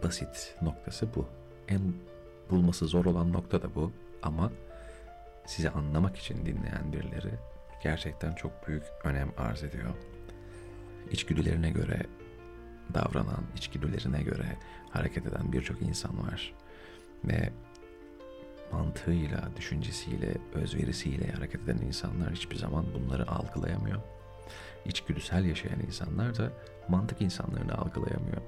basit 0.02 0.56
noktası 0.62 1.14
bu. 1.14 1.26
En 1.68 1.94
bulması 2.50 2.86
zor 2.86 3.04
olan 3.04 3.32
nokta 3.32 3.62
da 3.62 3.74
bu. 3.74 3.92
Ama 4.22 4.52
sizi 5.46 5.70
anlamak 5.70 6.16
için 6.16 6.46
dinleyen 6.46 6.92
birileri 6.92 7.30
gerçekten 7.82 8.32
çok 8.32 8.68
büyük 8.68 8.82
önem 9.04 9.32
arz 9.36 9.64
ediyor. 9.64 9.94
İçgüdülerine 11.10 11.70
göre 11.70 12.02
davranan, 12.94 13.44
içgüdülerine 13.56 14.22
göre 14.22 14.56
hareket 14.90 15.26
eden 15.26 15.52
birçok 15.52 15.82
insan 15.82 16.26
var. 16.26 16.54
Ve 17.24 17.52
mantığıyla, 18.72 19.48
düşüncesiyle, 19.56 20.34
özverisiyle 20.54 21.32
hareket 21.32 21.62
eden 21.62 21.78
insanlar 21.86 22.32
hiçbir 22.32 22.56
zaman 22.56 22.86
bunları 22.94 23.30
algılayamıyor. 23.30 24.00
İçgüdüsel 24.86 25.44
yaşayan 25.44 25.80
insanlar 25.80 26.38
da 26.38 26.52
mantık 26.88 27.22
insanlarını 27.22 27.74
algılayamıyor. 27.74 28.42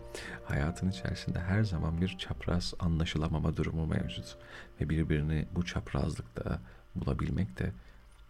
Hayatın 0.44 0.90
içerisinde 0.90 1.40
her 1.40 1.64
zaman 1.64 2.00
bir 2.00 2.18
çapraz 2.18 2.74
anlaşılamama 2.78 3.56
durumu 3.56 3.86
mevcut. 3.86 4.36
Ve 4.80 4.88
birbirini 4.88 5.46
bu 5.54 5.64
çaprazlıkta 5.64 6.60
bulabilmek 6.94 7.58
de 7.58 7.72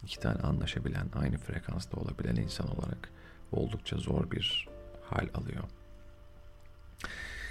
iki 0.02 0.18
tane 0.18 0.40
anlaşabilen, 0.40 1.06
aynı 1.14 1.38
frekansta 1.38 1.96
olabilen 1.96 2.37
insan 2.37 2.68
olarak 2.76 3.11
oldukça 3.52 3.96
zor 3.96 4.30
bir 4.30 4.68
hal 5.11 5.28
alıyor. 5.34 5.64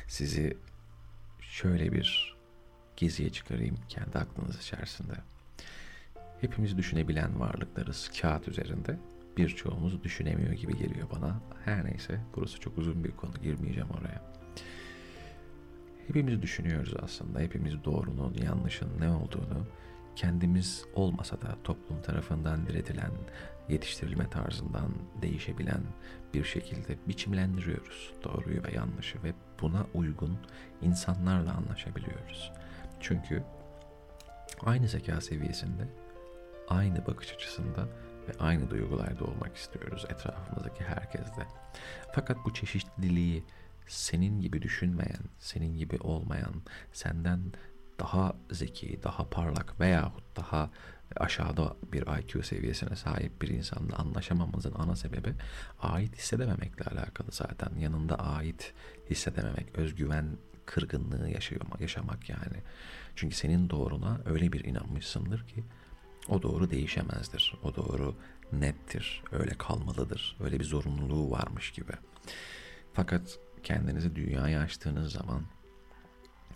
Sizi 0.07 0.57
şöyle 1.39 1.91
bir 1.91 2.35
geziye 2.97 3.29
çıkarayım 3.29 3.77
kendi 3.89 4.17
aklınız 4.17 4.59
içerisinde. 4.59 5.13
Hepimiz 6.41 6.77
düşünebilen 6.77 7.39
varlıklarız 7.39 8.11
kağıt 8.21 8.47
üzerinde. 8.47 8.99
Birçoğumuz 9.37 10.03
düşünemiyor 10.03 10.53
gibi 10.53 10.77
geliyor 10.77 11.07
bana. 11.15 11.41
Her 11.65 11.85
neyse 11.85 12.19
burası 12.35 12.59
çok 12.59 12.77
uzun 12.77 13.03
bir 13.03 13.11
konu 13.11 13.33
girmeyeceğim 13.43 13.89
oraya. 13.89 14.33
Hepimiz 16.07 16.41
düşünüyoruz 16.41 16.93
aslında. 17.03 17.39
Hepimiz 17.39 17.83
doğrunun, 17.83 18.33
yanlışın 18.33 18.89
ne 18.99 19.09
olduğunu 19.09 19.67
kendimiz 20.15 20.85
olmasa 20.95 21.41
da 21.41 21.57
toplum 21.63 22.01
tarafından 22.01 22.67
diretilen, 22.67 23.11
yetiştirilme 23.69 24.29
tarzından 24.29 24.91
değişebilen 25.21 25.81
bir 26.33 26.43
şekilde 26.43 26.97
biçimlendiriyoruz 27.07 28.13
doğruyu 28.23 28.63
ve 28.63 28.71
yanlışı 28.75 29.23
ve 29.23 29.33
buna 29.61 29.85
uygun 29.93 30.37
insanlarla 30.81 31.53
anlaşabiliyoruz. 31.53 32.51
Çünkü 32.99 33.43
aynı 34.61 34.87
zeka 34.87 35.21
seviyesinde, 35.21 35.87
aynı 36.67 37.05
bakış 37.05 37.33
açısında 37.33 37.87
ve 38.27 38.33
aynı 38.39 38.69
duygularda 38.69 39.23
olmak 39.23 39.55
istiyoruz 39.55 40.05
etrafımızdaki 40.09 40.83
herkesle. 40.83 41.47
Fakat 42.13 42.37
bu 42.45 42.53
çeşitliliği 42.53 43.43
senin 43.87 44.41
gibi 44.41 44.61
düşünmeyen, 44.61 45.23
senin 45.39 45.77
gibi 45.77 45.97
olmayan, 45.97 46.53
senden 46.93 47.39
daha 47.99 48.33
zeki, 48.51 48.99
daha 49.03 49.29
parlak 49.29 49.79
veyahut 49.79 50.23
daha 50.35 50.69
aşağıda 51.15 51.75
bir 51.93 52.19
IQ 52.19 52.43
seviyesine 52.43 52.95
sahip 52.95 53.41
bir 53.41 53.47
insanla 53.47 53.95
anlaşamamızın 53.95 54.73
ana 54.77 54.95
sebebi 54.95 55.33
ait 55.81 56.17
hissedememekle 56.17 56.85
alakalı 56.85 57.27
zaten. 57.31 57.79
Yanında 57.79 58.15
ait 58.15 58.73
hissedememek, 59.09 59.77
özgüven 59.77 60.25
kırgınlığı 60.65 61.29
yaşamak, 61.29 61.81
yaşamak 61.81 62.29
yani. 62.29 62.57
Çünkü 63.15 63.35
senin 63.35 63.69
doğruna 63.69 64.21
öyle 64.25 64.51
bir 64.51 64.63
inanmışsındır 64.65 65.47
ki 65.47 65.63
o 66.29 66.41
doğru 66.41 66.69
değişemezdir. 66.69 67.55
O 67.63 67.75
doğru 67.75 68.15
nettir, 68.51 69.23
öyle 69.31 69.51
kalmalıdır. 69.57 70.37
Öyle 70.39 70.59
bir 70.59 70.65
zorunluluğu 70.65 71.31
varmış 71.31 71.71
gibi. 71.71 71.91
Fakat 72.93 73.39
kendinizi 73.63 74.15
dünyaya 74.15 74.61
açtığınız 74.61 75.11
zaman 75.11 75.41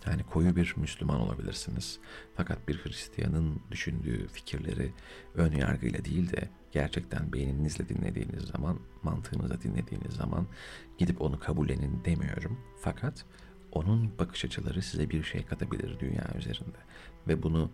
yani 0.06 0.22
koyu 0.22 0.56
bir 0.56 0.74
Müslüman 0.76 1.20
olabilirsiniz. 1.20 1.98
Fakat 2.36 2.68
bir 2.68 2.84
Hristiyanın 2.84 3.60
düşündüğü 3.70 4.28
fikirleri 4.28 4.92
ön 5.34 5.52
yargıyla 5.52 6.04
değil 6.04 6.32
de 6.32 6.48
gerçekten 6.72 7.32
beyninizle 7.32 7.88
dinlediğiniz 7.88 8.42
zaman, 8.42 8.78
mantığınızla 9.02 9.62
dinlediğiniz 9.62 10.12
zaman 10.12 10.46
gidip 10.98 11.22
onu 11.22 11.38
kabullenin 11.38 12.04
demiyorum. 12.04 12.60
Fakat 12.80 13.24
onun 13.72 14.18
bakış 14.18 14.44
açıları 14.44 14.82
size 14.82 15.10
bir 15.10 15.22
şey 15.22 15.44
katabilir 15.44 16.00
dünya 16.00 16.26
üzerinde. 16.38 16.78
Ve 17.28 17.42
bunu 17.42 17.70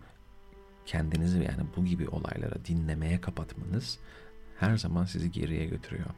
kendinizi 0.85 1.37
yani 1.37 1.67
bu 1.77 1.85
gibi 1.85 2.09
olaylara 2.09 2.65
dinlemeye 2.65 3.21
kapatmanız 3.21 3.99
her 4.59 4.77
zaman 4.77 5.05
sizi 5.05 5.31
geriye 5.31 5.65
götürüyor. 5.65 6.09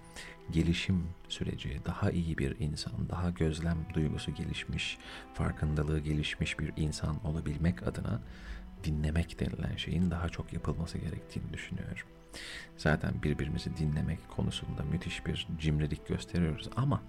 Gelişim 0.52 1.04
süreci, 1.30 1.82
daha 1.86 2.12
iyi 2.12 2.38
bir 2.38 2.60
insan, 2.60 3.10
daha 3.10 3.30
gözlem 3.30 3.78
duygusu 3.94 4.32
gelişmiş, 4.32 4.98
farkındalığı 5.34 6.00
gelişmiş 6.00 6.60
bir 6.60 6.74
insan 6.76 7.26
olabilmek 7.26 7.88
adına 7.88 8.22
dinlemek 8.84 9.40
denilen 9.40 9.76
şeyin 9.76 10.12
daha 10.12 10.30
çok 10.30 10.54
yapılması 10.54 10.98
gerektiğini 10.98 11.54
düşünüyorum. 11.54 12.08
Zaten 12.78 13.24
birbirimizi 13.24 13.78
dinlemek 13.78 14.30
konusunda 14.30 14.84
müthiş 14.84 15.26
bir 15.26 15.48
cimrilik 15.60 16.08
gösteriyoruz 16.08 16.70
ama 16.76 17.04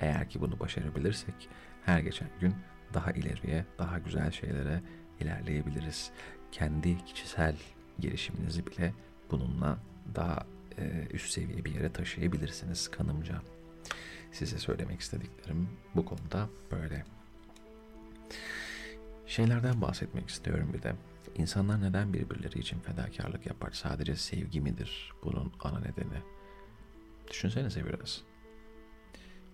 eğer 0.00 0.30
ki 0.30 0.40
bunu 0.40 0.60
başarabilirsek 0.60 1.48
her 1.84 2.00
geçen 2.00 2.28
gün 2.40 2.54
daha 2.94 3.12
ileriye, 3.12 3.64
daha 3.78 3.98
güzel 3.98 4.30
şeylere 4.30 4.82
ilerleyebiliriz. 5.20 6.10
Kendi 6.54 7.04
kişisel 7.04 7.56
gelişiminizi 8.00 8.66
bile 8.66 8.94
bununla 9.30 9.78
daha 10.14 10.46
e, 10.78 11.06
üst 11.10 11.30
seviye 11.30 11.64
bir 11.64 11.74
yere 11.74 11.92
taşıyabilirsiniz 11.92 12.90
kanımca. 12.90 13.42
Size 14.32 14.58
söylemek 14.58 15.00
istediklerim 15.00 15.68
bu 15.94 16.04
konuda 16.04 16.48
böyle. 16.70 17.04
Şeylerden 19.26 19.80
bahsetmek 19.80 20.28
istiyorum 20.28 20.70
bir 20.74 20.82
de. 20.82 20.94
İnsanlar 21.36 21.82
neden 21.82 22.12
birbirleri 22.12 22.58
için 22.58 22.80
fedakarlık 22.80 23.46
yapar? 23.46 23.70
Sadece 23.72 24.16
sevgi 24.16 24.60
midir 24.60 25.12
bunun 25.24 25.52
ana 25.60 25.78
nedeni? 25.78 26.22
Düşünsenize 27.30 27.86
biraz. 27.86 28.22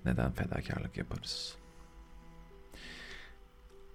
Neden 0.04 0.32
fedakarlık 0.32 0.96
yaparız? 0.96 1.56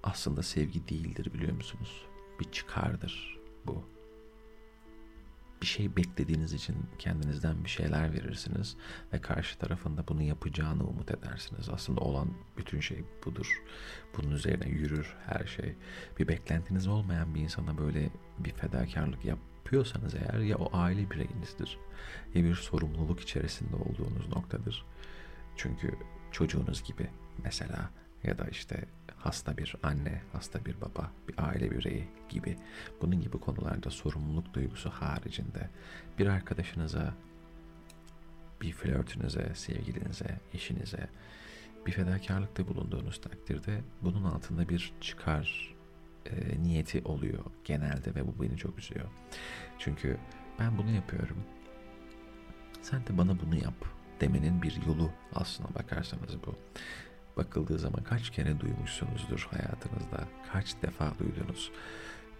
Aslında 0.03 0.43
sevgi 0.43 0.87
değildir 0.87 1.33
biliyor 1.33 1.53
musunuz? 1.53 2.05
Bir 2.39 2.51
çıkardır 2.51 3.39
bu 3.65 3.95
bir 5.61 5.65
şey 5.69 5.95
beklediğiniz 5.95 6.53
için 6.53 6.75
kendinizden 6.99 7.63
bir 7.63 7.69
şeyler 7.69 8.13
verirsiniz 8.13 8.77
ve 9.13 9.21
karşı 9.21 9.57
tarafında 9.57 10.07
bunu 10.07 10.21
yapacağını 10.21 10.87
umut 10.87 11.11
edersiniz. 11.11 11.69
Aslında 11.69 12.01
olan 12.01 12.29
bütün 12.57 12.79
şey 12.79 13.03
budur. 13.25 13.63
Bunun 14.17 14.31
üzerine 14.31 14.69
yürür 14.69 15.15
her 15.25 15.45
şey. 15.45 15.75
Bir 16.19 16.27
beklentiniz 16.27 16.87
olmayan 16.87 17.35
bir 17.35 17.41
insana 17.41 17.77
böyle 17.77 18.09
bir 18.39 18.51
fedakarlık 18.51 19.25
yapıyorsanız 19.25 20.15
eğer 20.15 20.39
ya 20.39 20.57
o 20.57 20.77
aile 20.77 21.11
bireyinizdir 21.11 21.77
ya 22.35 22.43
bir 22.43 22.55
sorumluluk 22.55 23.19
içerisinde 23.19 23.75
olduğunuz 23.75 24.27
noktadır. 24.27 24.85
Çünkü 25.55 25.95
çocuğunuz 26.31 26.83
gibi 26.83 27.09
mesela 27.43 27.89
ya 28.27 28.37
da 28.37 28.47
işte 28.47 28.85
hasta 29.17 29.57
bir 29.57 29.75
anne, 29.83 30.21
hasta 30.33 30.65
bir 30.65 30.81
baba, 30.81 31.11
bir 31.27 31.35
aile 31.37 31.71
bireyi 31.71 32.07
gibi 32.29 32.57
bunun 33.01 33.21
gibi 33.21 33.39
konularda 33.39 33.89
sorumluluk 33.89 34.53
duygusu 34.53 34.89
haricinde 34.89 35.69
bir 36.19 36.27
arkadaşınıza, 36.27 37.13
bir 38.61 38.71
flörtünüze, 38.71 39.51
sevgilinize, 39.55 40.39
eşinize 40.53 41.09
bir 41.85 41.91
fedakarlıkta 41.91 42.67
bulunduğunuz 42.67 43.21
takdirde 43.21 43.81
bunun 44.01 44.23
altında 44.23 44.69
bir 44.69 44.93
çıkar 45.01 45.75
e, 46.25 46.63
niyeti 46.63 47.01
oluyor 47.05 47.43
genelde 47.63 48.15
ve 48.15 48.27
bu 48.27 48.43
beni 48.43 48.57
çok 48.57 48.79
üzüyor. 48.79 49.05
Çünkü 49.79 50.17
ben 50.59 50.77
bunu 50.77 50.91
yapıyorum. 50.91 51.37
Sen 52.81 53.07
de 53.07 53.17
bana 53.17 53.39
bunu 53.39 53.55
yap 53.55 53.85
demenin 54.21 54.61
bir 54.61 54.85
yolu 54.87 55.11
aslına 55.33 55.75
bakarsanız 55.75 56.37
bu 56.45 56.55
bakıldığı 57.37 57.79
zaman 57.79 58.03
kaç 58.03 58.29
kere 58.29 58.59
duymuşsunuzdur 58.59 59.47
hayatınızda? 59.51 60.27
Kaç 60.53 60.75
defa 60.81 61.13
duydunuz? 61.19 61.71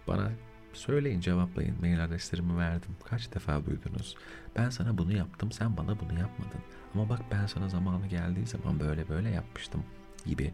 Bana 0.08 0.30
söyleyin 0.72 1.20
cevaplayın 1.20 1.80
mail 1.80 2.04
adreslerimi 2.04 2.58
verdim. 2.58 2.96
Kaç 3.04 3.34
defa 3.34 3.66
duydunuz? 3.66 4.16
Ben 4.56 4.70
sana 4.70 4.98
bunu 4.98 5.12
yaptım 5.12 5.52
sen 5.52 5.76
bana 5.76 6.00
bunu 6.00 6.18
yapmadın. 6.18 6.60
Ama 6.94 7.08
bak 7.08 7.20
ben 7.30 7.46
sana 7.46 7.68
zamanı 7.68 8.06
geldiği 8.06 8.46
zaman 8.46 8.80
böyle 8.80 9.08
böyle 9.08 9.30
yapmıştım 9.30 9.84
gibi 10.26 10.52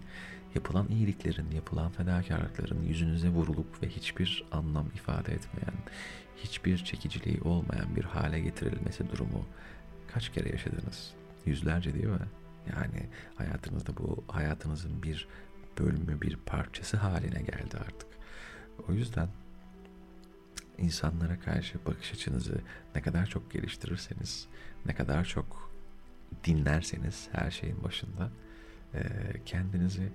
yapılan 0.55 0.89
iyiliklerin, 0.89 1.51
yapılan 1.51 1.91
fedakarlıkların 1.91 2.83
yüzünüze 2.83 3.29
vurulup 3.29 3.83
ve 3.83 3.89
hiçbir 3.89 4.45
anlam 4.53 4.87
ifade 4.95 5.35
etmeyen, 5.35 5.75
hiçbir 6.37 6.79
çekiciliği 6.79 7.41
olmayan 7.41 7.97
bir 7.97 8.05
hale 8.05 8.41
getirilmesi 8.41 9.11
durumu 9.11 9.47
kaç 10.15 10.33
kere 10.33 10.49
yaşadınız? 10.49 11.13
Yüzlerce 11.47 11.95
değil 11.95 12.07
mi? 12.07 12.42
Yani 12.71 13.09
hayatınızda 13.35 13.97
bu 13.97 14.25
hayatınızın 14.29 15.03
bir 15.03 15.29
bölümü, 15.79 16.21
bir 16.21 16.37
parçası 16.37 16.97
haline 16.97 17.43
geldi 17.43 17.77
artık. 17.81 18.09
O 18.89 18.93
yüzden 18.93 19.29
insanlara 20.79 21.41
karşı 21.41 21.79
bakış 21.87 22.13
açınızı 22.13 22.61
ne 22.95 23.03
kadar 23.03 23.27
çok 23.27 23.51
geliştirirseniz, 23.51 24.49
ne 24.87 24.95
kadar 24.95 25.25
çok 25.25 25.73
dinlerseniz 26.45 27.29
her 27.33 27.51
şeyin 27.51 27.83
başında 27.85 28.31
kendinizi 29.47 30.13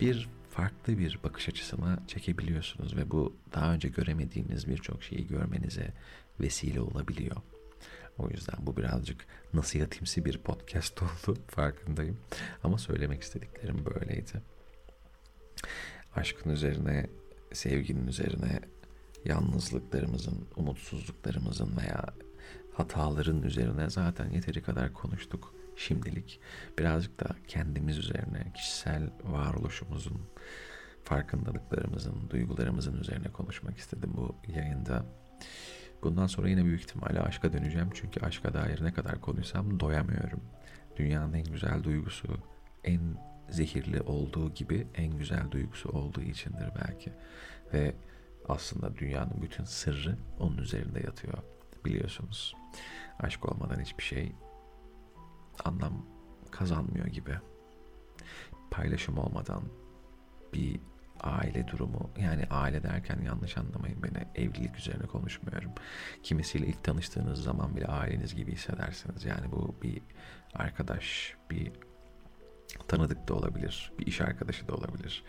bir 0.00 0.28
farklı 0.50 0.98
bir 0.98 1.18
bakış 1.24 1.48
açısına 1.48 1.98
çekebiliyorsunuz 2.06 2.96
ve 2.96 3.10
bu 3.10 3.36
daha 3.54 3.72
önce 3.72 3.88
göremediğiniz 3.88 4.68
birçok 4.68 5.02
şeyi 5.02 5.26
görmenize 5.26 5.92
vesile 6.40 6.80
olabiliyor. 6.80 7.36
O 8.18 8.28
yüzden 8.30 8.66
bu 8.66 8.76
birazcık 8.76 9.26
nasihatimsi 9.54 10.24
bir 10.24 10.38
podcast 10.38 11.02
oldu 11.02 11.38
farkındayım. 11.46 12.18
Ama 12.64 12.78
söylemek 12.78 13.22
istediklerim 13.22 13.84
böyleydi. 13.84 14.42
Aşkın 16.16 16.50
üzerine, 16.50 17.06
sevginin 17.52 18.06
üzerine, 18.06 18.60
yalnızlıklarımızın, 19.24 20.48
umutsuzluklarımızın 20.56 21.76
veya 21.76 22.04
hataların 22.74 23.42
üzerine 23.42 23.90
zaten 23.90 24.30
yeteri 24.30 24.62
kadar 24.62 24.92
konuştuk 24.92 25.54
şimdilik. 25.76 26.40
Birazcık 26.78 27.20
da 27.20 27.36
kendimiz 27.48 27.98
üzerine, 27.98 28.52
kişisel 28.54 29.10
varoluşumuzun, 29.24 30.20
farkındalıklarımızın, 31.04 32.30
duygularımızın 32.30 33.00
üzerine 33.00 33.28
konuşmak 33.28 33.78
istedim 33.78 34.10
bu 34.16 34.36
yayında. 34.48 35.04
Bundan 36.02 36.26
sonra 36.26 36.48
yine 36.48 36.64
büyük 36.64 36.80
ihtimalle 36.80 37.20
aşka 37.20 37.52
döneceğim. 37.52 37.90
Çünkü 37.94 38.20
aşka 38.20 38.54
dair 38.54 38.84
ne 38.84 38.92
kadar 38.92 39.20
konuşsam 39.20 39.80
doyamıyorum. 39.80 40.40
Dünyanın 40.96 41.32
en 41.32 41.44
güzel 41.44 41.82
duygusu, 41.82 42.28
en 42.84 43.00
zehirli 43.50 44.00
olduğu 44.00 44.54
gibi 44.54 44.86
en 44.94 45.18
güzel 45.18 45.50
duygusu 45.50 45.88
olduğu 45.88 46.22
içindir 46.22 46.68
belki. 46.86 47.12
Ve 47.72 47.94
aslında 48.48 48.96
dünyanın 48.96 49.42
bütün 49.42 49.64
sırrı 49.64 50.18
onun 50.38 50.58
üzerinde 50.58 51.00
yatıyor. 51.00 51.38
Biliyorsunuz. 51.84 52.54
Aşk 53.20 53.52
olmadan 53.52 53.80
hiçbir 53.80 54.02
şey 54.02 54.32
anlam 55.64 56.06
kazanmıyor 56.50 57.06
gibi. 57.06 57.38
Paylaşım 58.70 59.18
olmadan 59.18 59.62
bir 60.54 60.80
aile 61.20 61.68
durumu 61.68 62.10
yani 62.20 62.46
aile 62.50 62.82
derken 62.82 63.20
yanlış 63.26 63.58
anlamayın 63.58 64.02
beni 64.02 64.46
evlilik 64.46 64.78
üzerine 64.78 65.06
konuşmuyorum. 65.06 65.70
Kimisiyle 66.22 66.66
ilk 66.66 66.84
tanıştığınız 66.84 67.42
zaman 67.42 67.76
bile 67.76 67.86
aileniz 67.86 68.34
gibi 68.34 68.52
hissedersiniz. 68.52 69.24
Yani 69.24 69.52
bu 69.52 69.74
bir 69.82 70.02
arkadaş, 70.54 71.34
bir 71.50 71.72
tanıdık 72.88 73.28
da 73.28 73.34
olabilir, 73.34 73.92
bir 73.98 74.06
iş 74.06 74.20
arkadaşı 74.20 74.68
da 74.68 74.74
olabilir. 74.74 75.24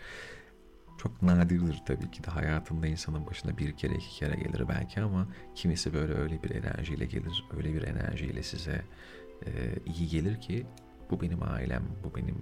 Çok 0.98 1.22
nadirdir 1.22 1.82
tabii 1.86 2.10
ki 2.10 2.24
de 2.24 2.30
hayatında 2.30 2.86
insanın 2.86 3.26
başına 3.26 3.58
bir 3.58 3.76
kere 3.76 3.94
iki 3.94 4.10
kere 4.10 4.36
gelir 4.36 4.68
belki 4.68 5.00
ama 5.00 5.28
kimisi 5.54 5.94
böyle 5.94 6.14
öyle 6.14 6.42
bir 6.42 6.50
enerjiyle 6.50 7.04
gelir, 7.04 7.44
öyle 7.56 7.74
bir 7.74 7.82
enerjiyle 7.82 8.42
size 8.42 8.84
e, 9.46 9.50
iyi 9.86 10.08
gelir 10.08 10.40
ki 10.40 10.66
bu 11.10 11.20
benim 11.20 11.42
ailem, 11.42 11.82
bu 12.04 12.14
benim 12.14 12.36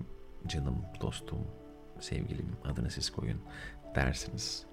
canım, 0.46 0.76
dostum, 1.00 1.38
sevgilim 2.00 2.56
adını 2.64 2.90
siz 2.90 3.10
koyun 3.10 3.40
dersiniz. 3.94 4.66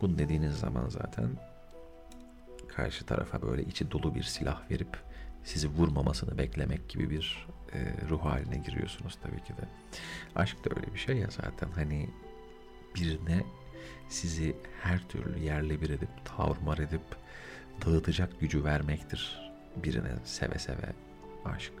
Bunu 0.00 0.18
dediğiniz 0.18 0.58
zaman 0.58 0.88
zaten 0.88 1.28
karşı 2.68 3.06
tarafa 3.06 3.42
böyle 3.42 3.62
içi 3.62 3.90
dolu 3.90 4.14
bir 4.14 4.22
silah 4.22 4.70
verip 4.70 4.98
sizi 5.44 5.68
vurmamasını 5.68 6.38
beklemek 6.38 6.88
gibi 6.88 7.10
bir 7.10 7.46
e, 7.74 8.08
ruh 8.08 8.24
haline 8.24 8.56
giriyorsunuz 8.56 9.18
tabii 9.22 9.44
ki 9.44 9.52
de. 9.56 9.68
Aşk 10.34 10.64
da 10.64 10.70
öyle 10.76 10.94
bir 10.94 10.98
şey 10.98 11.16
ya 11.16 11.28
zaten 11.30 11.70
hani 11.74 12.10
birine 12.94 13.42
sizi 14.08 14.56
her 14.82 15.08
türlü 15.08 15.38
yerle 15.38 15.80
bir 15.80 15.90
edip 15.90 16.08
tavırmar 16.24 16.78
edip 16.78 17.02
dağıtacak 17.86 18.40
gücü 18.40 18.64
vermektir 18.64 19.52
birine 19.76 20.12
seve 20.24 20.58
seve 20.58 20.92
aşk. 21.44 21.72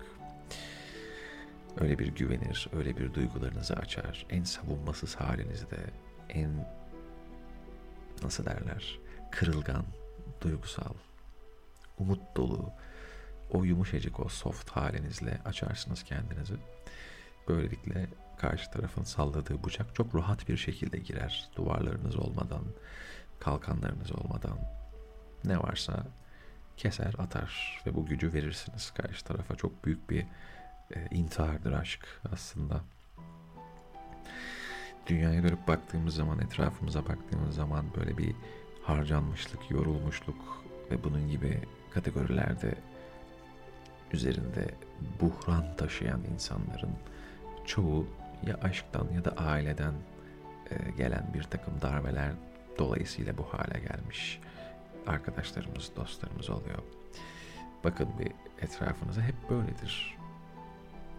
Öyle 1.80 1.98
bir 1.98 2.06
güvenir, 2.06 2.68
öyle 2.76 2.96
bir 2.96 3.14
duygularınızı 3.14 3.74
açar. 3.74 4.26
En 4.30 4.44
savunmasız 4.44 5.14
halinizde, 5.14 5.78
en 6.28 6.68
nasıl 8.22 8.46
derler, 8.46 8.98
kırılgan, 9.30 9.84
duygusal, 10.40 10.94
umut 11.98 12.36
dolu, 12.36 12.72
o 13.50 13.64
yumuşacık, 13.64 14.20
o 14.20 14.28
soft 14.28 14.70
halinizle 14.70 15.40
açarsınız 15.44 16.02
kendinizi. 16.02 16.54
Böylelikle 17.48 18.06
karşı 18.38 18.70
tarafın 18.70 19.04
salladığı 19.04 19.64
bıçak 19.64 19.94
çok 19.94 20.14
rahat 20.14 20.48
bir 20.48 20.56
şekilde 20.56 20.98
girer. 20.98 21.50
Duvarlarınız 21.56 22.16
olmadan, 22.16 22.64
kalkanlarınız 23.40 24.12
olmadan 24.12 24.58
ne 25.44 25.58
varsa 25.58 26.06
keser 26.76 27.14
atar 27.18 27.82
ve 27.86 27.94
bu 27.94 28.06
gücü 28.06 28.32
verirsiniz 28.32 28.90
karşı 28.90 29.24
tarafa. 29.24 29.56
Çok 29.56 29.84
büyük 29.84 30.10
bir 30.10 30.26
e, 30.94 31.16
intihardır 31.16 31.72
aşk 31.72 32.20
aslında. 32.32 32.80
Dünyaya 35.06 35.42
dönüp 35.42 35.68
baktığımız 35.68 36.14
zaman, 36.14 36.38
etrafımıza 36.40 37.08
baktığımız 37.08 37.54
zaman 37.54 37.84
böyle 37.96 38.18
bir 38.18 38.34
harcanmışlık, 38.82 39.70
yorulmuşluk 39.70 40.64
ve 40.90 41.04
bunun 41.04 41.28
gibi 41.28 41.60
kategorilerde 41.90 42.74
üzerinde 44.12 44.74
buhran 45.20 45.76
taşıyan 45.76 46.20
insanların 46.32 46.94
çoğu 47.66 48.06
ya 48.46 48.58
aşktan 48.62 49.08
ya 49.14 49.24
da 49.24 49.30
aileden 49.30 49.94
e, 50.70 50.90
gelen 50.90 51.30
bir 51.34 51.42
takım 51.42 51.80
darbeler 51.82 52.32
dolayısıyla 52.78 53.38
bu 53.38 53.42
hale 53.42 53.78
gelmiş 53.78 54.40
arkadaşlarımız, 55.06 55.90
dostlarımız 55.96 56.50
oluyor. 56.50 56.78
Bakın 57.84 58.08
bir 58.18 58.32
etrafınıza 58.64 59.22
hep 59.22 59.50
böyledir. 59.50 60.19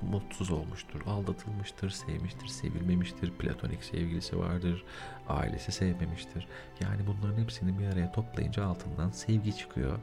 Mutsuz 0.02 0.52
olmuştur, 0.52 1.02
aldatılmıştır, 1.08 1.90
sevmiştir, 1.90 2.48
sevilmemiştir, 2.48 3.32
platonik 3.32 3.84
sevgilisi 3.84 4.40
vardır, 4.40 4.84
ailesi 5.30 5.72
sevmemiştir. 5.72 6.48
Yani 6.82 7.02
bunların 7.08 7.42
hepsini 7.42 7.80
bir 7.80 7.88
araya 7.88 8.12
toplayınca 8.12 8.66
altından 8.66 9.10
sevgi 9.10 9.58
çıkıyor 9.58 10.00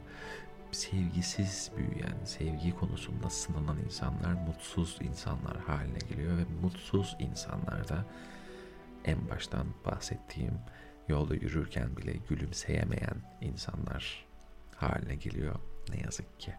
sevgisiz 0.71 1.71
büyüyen, 1.77 2.25
sevgi 2.25 2.75
konusunda 2.75 3.29
sınanan 3.29 3.77
insanlar 3.79 4.33
mutsuz 4.33 4.97
insanlar 5.01 5.57
haline 5.57 5.97
geliyor 6.09 6.37
ve 6.37 6.43
mutsuz 6.61 7.15
insanlarda 7.19 8.05
en 9.05 9.29
baştan 9.29 9.67
bahsettiğim 9.85 10.59
yolda 11.07 11.35
yürürken 11.35 11.97
bile 11.97 12.13
gülümseyemeyen 12.29 13.17
insanlar 13.41 14.25
haline 14.75 15.15
geliyor 15.15 15.55
ne 15.89 16.01
yazık 16.01 16.39
ki. 16.39 16.53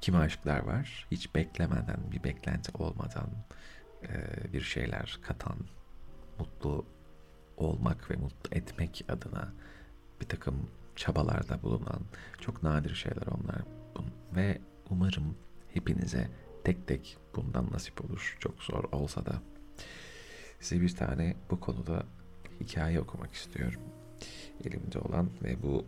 Kimi 0.00 0.18
aşklar 0.18 0.58
var 0.58 1.06
hiç 1.10 1.34
beklemeden 1.34 2.12
bir 2.12 2.24
beklenti 2.24 2.72
olmadan 2.78 3.30
bir 4.52 4.60
şeyler 4.60 5.18
katan, 5.22 5.56
mutlu 6.38 6.86
olmak 7.56 8.10
ve 8.10 8.16
mutlu 8.16 8.56
etmek 8.56 9.04
adına 9.08 9.52
bir 10.20 10.26
takım 10.28 10.70
çabalarda 10.96 11.62
bulunan 11.62 12.00
çok 12.40 12.62
nadir 12.62 12.94
şeyler 12.94 13.26
onlar. 13.26 13.62
Ve 14.36 14.60
umarım 14.90 15.36
hepinize 15.74 16.28
tek 16.64 16.86
tek 16.86 17.16
bundan 17.36 17.72
nasip 17.72 18.04
olur. 18.04 18.36
Çok 18.40 18.62
zor 18.62 18.84
olsa 18.92 19.26
da. 19.26 19.42
Size 20.60 20.80
bir 20.80 20.96
tane 20.96 21.36
bu 21.50 21.60
konuda 21.60 22.06
hikaye 22.60 23.00
okumak 23.00 23.32
istiyorum. 23.34 23.80
Elimde 24.64 24.98
olan 24.98 25.30
ve 25.42 25.62
bu 25.62 25.84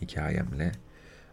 hikayemle 0.00 0.72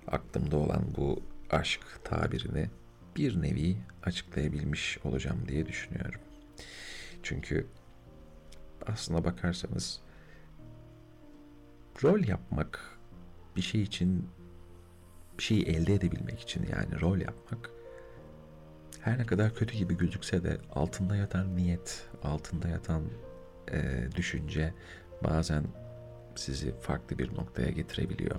aklımda 0.08 0.58
olan 0.58 0.84
bu 0.98 1.24
aşk 1.52 1.82
tabirini 2.04 2.70
bir 3.16 3.42
nevi 3.42 3.78
açıklayabilmiş 4.04 4.98
olacağım 5.04 5.48
diye 5.48 5.66
düşünüyorum. 5.66 6.22
Çünkü 7.24 7.68
aslına 8.88 9.24
bakarsanız 9.24 10.02
rol 12.04 12.24
yapmak 12.24 13.00
bir 13.56 13.62
şey 13.62 13.82
için 13.82 14.30
bir 15.38 15.44
şeyi 15.44 15.64
elde 15.64 15.94
edebilmek 15.94 16.40
için 16.40 16.68
yani 16.76 17.02
rol 17.02 17.18
yapmak 17.18 17.72
her 19.02 19.18
ne 19.18 19.26
kadar 19.26 19.56
kötü 19.56 19.78
gibi 19.78 19.98
gözükse 19.98 20.44
de 20.44 20.58
altında 20.72 21.16
yatan 21.16 21.56
niyet, 21.56 22.08
altında 22.24 22.68
yatan 22.68 23.04
e, 23.72 24.08
düşünce 24.16 24.74
bazen 25.24 25.64
sizi 26.36 26.80
farklı 26.80 27.18
bir 27.18 27.36
noktaya 27.36 27.70
getirebiliyor. 27.70 28.36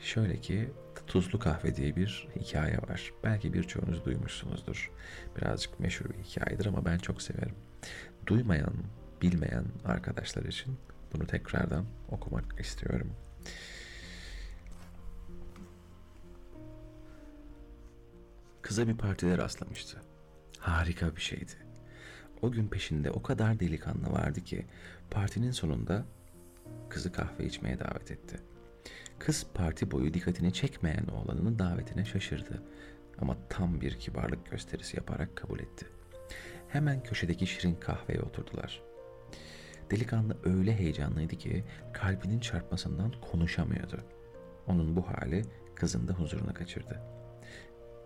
Şöyle 0.00 0.40
ki 0.40 0.70
Tuzlu 1.10 1.38
Kahve 1.38 1.76
diye 1.76 1.96
bir 1.96 2.28
hikaye 2.36 2.78
var. 2.78 3.12
Belki 3.24 3.52
birçoğunuz 3.52 4.04
duymuşsunuzdur. 4.04 4.90
Birazcık 5.36 5.80
meşhur 5.80 6.10
bir 6.10 6.24
hikayedir 6.24 6.66
ama 6.66 6.84
ben 6.84 6.98
çok 6.98 7.22
severim. 7.22 7.54
Duymayan, 8.26 8.74
bilmeyen 9.22 9.64
arkadaşlar 9.84 10.44
için 10.44 10.78
bunu 11.12 11.26
tekrardan 11.26 11.86
okumak 12.10 12.60
istiyorum. 12.60 13.12
Kıza 18.62 18.88
bir 18.88 18.96
partide 18.96 19.38
rastlamıştı. 19.38 19.98
Harika 20.58 21.16
bir 21.16 21.20
şeydi. 21.20 21.52
O 22.42 22.50
gün 22.50 22.68
peşinde 22.68 23.10
o 23.10 23.22
kadar 23.22 23.60
delikanlı 23.60 24.12
vardı 24.12 24.40
ki 24.40 24.66
partinin 25.10 25.50
sonunda 25.50 26.04
kızı 26.88 27.12
kahve 27.12 27.46
içmeye 27.46 27.78
davet 27.78 28.10
etti. 28.10 28.49
Kız 29.20 29.46
parti 29.54 29.90
boyu 29.90 30.14
dikkatini 30.14 30.52
çekmeyen 30.52 31.06
oğlanın 31.06 31.58
davetine 31.58 32.04
şaşırdı 32.04 32.62
ama 33.18 33.36
tam 33.48 33.80
bir 33.80 33.98
kibarlık 33.98 34.50
gösterisi 34.50 34.96
yaparak 34.96 35.36
kabul 35.36 35.60
etti. 35.60 35.86
Hemen 36.68 37.02
köşedeki 37.02 37.46
şirin 37.46 37.74
kahveye 37.74 38.20
oturdular. 38.20 38.82
Delikanlı 39.90 40.36
öyle 40.44 40.78
heyecanlıydı 40.78 41.36
ki 41.36 41.64
kalbinin 41.92 42.40
çarpmasından 42.40 43.12
konuşamıyordu. 43.20 44.00
Onun 44.66 44.96
bu 44.96 45.08
hali 45.08 45.44
kızın 45.74 46.08
da 46.08 46.12
huzuruna 46.12 46.54
kaçırdı. 46.54 47.00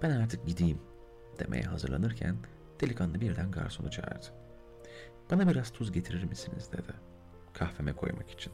Ben 0.02 0.10
artık 0.10 0.46
gideyim 0.46 0.78
demeye 1.38 1.62
hazırlanırken 1.62 2.36
delikanlı 2.80 3.20
birden 3.20 3.50
garsonu 3.50 3.90
çağırdı. 3.90 4.26
Bana 5.30 5.48
biraz 5.48 5.70
tuz 5.70 5.92
getirir 5.92 6.24
misiniz 6.24 6.72
dedi. 6.72 6.92
Kahveme 7.52 7.92
koymak 7.92 8.30
için. 8.30 8.52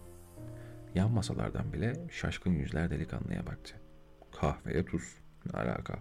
Yan 0.94 1.10
masalardan 1.10 1.72
bile 1.72 2.08
şaşkın 2.10 2.50
yüzler 2.50 2.90
delikanlıya 2.90 3.46
baktı. 3.46 3.74
Kahveye 4.40 4.84
tuz. 4.84 5.18
Ne 5.46 5.60
alaka? 5.60 5.98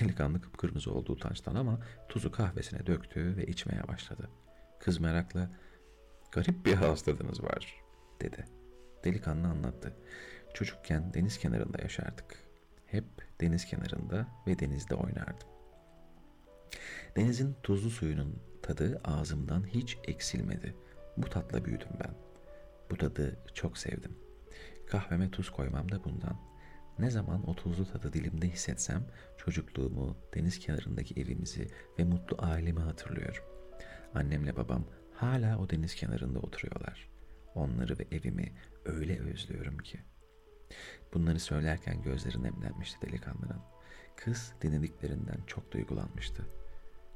Delikanlı 0.00 0.40
kıpkırmızı 0.40 0.92
oldu 0.92 1.12
utançtan 1.12 1.54
ama 1.54 1.80
tuzu 2.08 2.32
kahvesine 2.32 2.86
döktü 2.86 3.36
ve 3.36 3.46
içmeye 3.46 3.88
başladı. 3.88 4.30
Kız 4.80 5.00
merakla 5.00 5.50
garip 6.32 6.66
bir 6.66 6.76
tadınız 6.76 7.42
var 7.42 7.74
dedi. 8.20 8.44
Delikanlı 9.04 9.48
anlattı. 9.48 9.96
Çocukken 10.54 11.14
deniz 11.14 11.38
kenarında 11.38 11.82
yaşardık. 11.82 12.34
Hep 12.86 13.04
deniz 13.40 13.64
kenarında 13.64 14.26
ve 14.46 14.58
denizde 14.58 14.94
oynardım. 14.94 15.48
Denizin 17.16 17.56
tuzlu 17.62 17.90
suyunun 17.90 18.42
tadı 18.62 19.00
ağzımdan 19.04 19.66
hiç 19.66 19.98
eksilmedi. 20.04 20.74
Bu 21.16 21.30
tatla 21.30 21.64
büyüdüm 21.64 21.88
ben. 22.04 22.25
Bu 22.90 22.96
tadı 22.96 23.38
çok 23.54 23.78
sevdim. 23.78 24.16
Kahveme 24.86 25.30
tuz 25.30 25.50
koymam 25.50 25.90
da 25.92 26.04
bundan. 26.04 26.36
Ne 26.98 27.10
zaman 27.10 27.48
o 27.50 27.54
tuzlu 27.54 27.86
tadı 27.86 28.12
dilimde 28.12 28.48
hissetsem 28.48 29.06
çocukluğumu, 29.36 30.16
deniz 30.34 30.58
kenarındaki 30.58 31.20
evimizi 31.20 31.68
ve 31.98 32.04
mutlu 32.04 32.36
ailemi 32.40 32.80
hatırlıyorum. 32.80 33.44
Annemle 34.14 34.56
babam 34.56 34.84
hala 35.14 35.58
o 35.58 35.70
deniz 35.70 35.94
kenarında 35.94 36.38
oturuyorlar. 36.38 37.08
Onları 37.54 37.98
ve 37.98 38.06
evimi 38.12 38.52
öyle 38.84 39.20
özlüyorum 39.20 39.78
ki. 39.78 40.00
Bunları 41.14 41.40
söylerken 41.40 42.02
gözleri 42.02 42.42
nemlenmişti 42.42 43.06
delikanlının. 43.06 43.60
Kız 44.16 44.52
dinlediklerinden 44.62 45.40
çok 45.46 45.72
duygulanmıştı. 45.72 46.46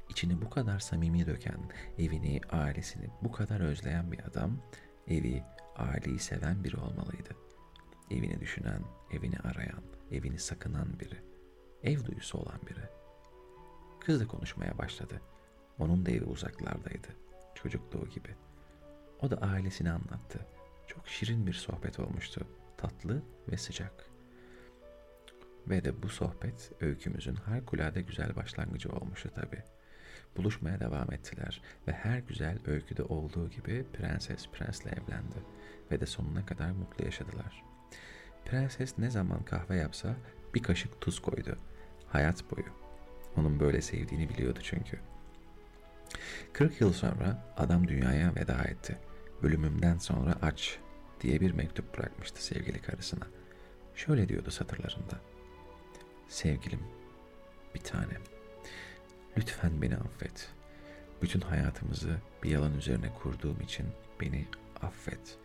İçini 0.09 0.41
bu 0.41 0.49
kadar 0.49 0.79
samimi 0.79 1.25
döken, 1.25 1.71
evini, 1.97 2.41
ailesini 2.49 3.09
bu 3.23 3.31
kadar 3.31 3.59
özleyen 3.59 4.11
bir 4.11 4.19
adam, 4.19 4.61
evi, 5.07 5.43
aileyi 5.75 6.19
seven 6.19 6.63
biri 6.63 6.77
olmalıydı. 6.77 7.29
Evini 8.11 8.39
düşünen, 8.41 8.81
evini 9.11 9.39
arayan, 9.39 9.83
evini 10.11 10.39
sakınan 10.39 10.99
biri. 10.99 11.17
Ev 11.83 12.05
duyusu 12.05 12.37
olan 12.37 12.59
biri. 12.67 12.89
Kız 13.99 14.19
da 14.19 14.27
konuşmaya 14.27 14.77
başladı. 14.77 15.21
Onun 15.79 16.05
da 16.05 16.11
evi 16.11 16.25
uzaklardaydı. 16.25 17.07
Çocukluğu 17.55 18.09
gibi. 18.09 18.35
O 19.21 19.31
da 19.31 19.37
ailesini 19.37 19.91
anlattı. 19.91 20.45
Çok 20.87 21.07
şirin 21.07 21.47
bir 21.47 21.53
sohbet 21.53 21.99
olmuştu. 21.99 22.47
Tatlı 22.77 23.23
ve 23.51 23.57
sıcak. 23.57 24.05
Ve 25.67 25.83
de 25.83 26.03
bu 26.03 26.09
sohbet 26.09 26.71
öykümüzün 26.81 27.35
harikulade 27.35 28.01
güzel 28.01 28.35
başlangıcı 28.35 28.89
olmuştu 28.89 29.29
tabii. 29.35 29.63
Buluşmaya 30.37 30.79
devam 30.79 31.13
ettiler 31.13 31.61
ve 31.87 31.91
her 31.91 32.19
güzel 32.19 32.59
öyküde 32.65 33.03
olduğu 33.03 33.49
gibi 33.49 33.85
prenses 33.93 34.47
prensle 34.47 34.89
evlendi 34.89 35.37
ve 35.91 36.01
de 36.01 36.05
sonuna 36.05 36.45
kadar 36.45 36.71
mutlu 36.71 37.05
yaşadılar. 37.05 37.63
Prenses 38.45 38.97
ne 38.97 39.09
zaman 39.09 39.43
kahve 39.43 39.75
yapsa 39.75 40.15
bir 40.55 40.63
kaşık 40.63 41.01
tuz 41.01 41.19
koydu. 41.19 41.57
Hayat 42.07 42.51
boyu. 42.51 42.65
Onun 43.37 43.59
böyle 43.59 43.81
sevdiğini 43.81 44.29
biliyordu 44.29 44.59
çünkü. 44.63 44.99
40 46.53 46.81
yıl 46.81 46.93
sonra 46.93 47.53
adam 47.57 47.87
dünyaya 47.87 48.35
veda 48.35 48.63
etti. 48.63 48.97
Ölümümden 49.43 49.97
sonra 49.97 50.35
aç 50.41 50.79
diye 51.21 51.41
bir 51.41 51.51
mektup 51.51 51.97
bırakmıştı 51.97 52.45
sevgili 52.45 52.81
karısına. 52.81 53.27
Şöyle 53.95 54.29
diyordu 54.29 54.51
satırlarında. 54.51 55.19
Sevgilim, 56.27 56.79
bir 57.75 57.79
tanem. 57.79 58.21
Lütfen 59.37 59.81
beni 59.81 59.97
affet. 59.97 60.49
Bütün 61.21 61.41
hayatımızı 61.41 62.17
bir 62.43 62.49
yalan 62.49 62.77
üzerine 62.77 63.13
kurduğum 63.23 63.61
için 63.61 63.85
beni 64.21 64.45
affet. 64.83 65.37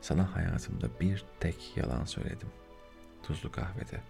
Sana 0.00 0.36
hayatımda 0.36 1.00
bir 1.00 1.24
tek 1.40 1.76
yalan 1.76 2.04
söyledim. 2.04 2.48
Tuzlu 3.22 3.52
kahvede. 3.52 4.00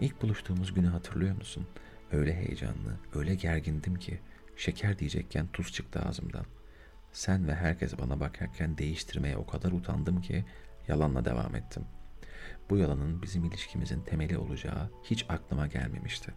İlk 0.00 0.22
buluştuğumuz 0.22 0.74
günü 0.74 0.86
hatırlıyor 0.86 1.36
musun? 1.36 1.66
Öyle 2.12 2.34
heyecanlı, 2.34 2.96
öyle 3.14 3.34
gergindim 3.34 3.94
ki 3.94 4.20
şeker 4.56 4.98
diyecekken 4.98 5.46
tuz 5.46 5.72
çıktı 5.72 6.00
ağzımdan. 6.08 6.46
Sen 7.12 7.48
ve 7.48 7.54
herkes 7.54 7.98
bana 7.98 8.20
bakarken 8.20 8.78
değiştirmeye 8.78 9.36
o 9.36 9.46
kadar 9.46 9.72
utandım 9.72 10.20
ki 10.20 10.44
yalanla 10.88 11.24
devam 11.24 11.54
ettim. 11.54 11.84
Bu 12.70 12.76
yalanın 12.76 13.22
bizim 13.22 13.44
ilişkimizin 13.44 14.00
temeli 14.00 14.38
olacağı 14.38 14.90
hiç 15.02 15.26
aklıma 15.28 15.66
gelmemişti. 15.66 16.34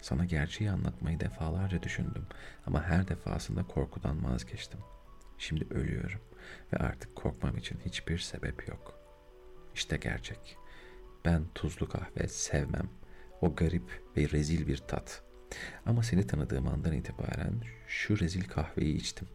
Sana 0.00 0.24
gerçeği 0.24 0.70
anlatmayı 0.70 1.20
defalarca 1.20 1.82
düşündüm 1.82 2.26
ama 2.66 2.82
her 2.82 3.08
defasında 3.08 3.62
korkudan 3.62 4.24
vazgeçtim. 4.24 4.80
Şimdi 5.40 5.66
ölüyorum 5.70 6.20
ve 6.72 6.76
artık 6.76 7.16
korkmam 7.16 7.56
için 7.56 7.78
hiçbir 7.84 8.18
sebep 8.18 8.68
yok. 8.68 8.98
İşte 9.74 9.96
gerçek. 9.96 10.56
Ben 11.24 11.42
tuzlu 11.54 11.88
kahve 11.88 12.28
sevmem. 12.28 12.88
O 13.40 13.54
garip 13.54 14.02
ve 14.16 14.30
rezil 14.30 14.66
bir 14.66 14.76
tat. 14.76 15.22
Ama 15.86 16.02
seni 16.02 16.26
tanıdığım 16.26 16.68
andan 16.68 16.92
itibaren 16.92 17.54
şu 17.86 18.18
rezil 18.18 18.44
kahveyi 18.44 18.96
içtim. 18.96 19.28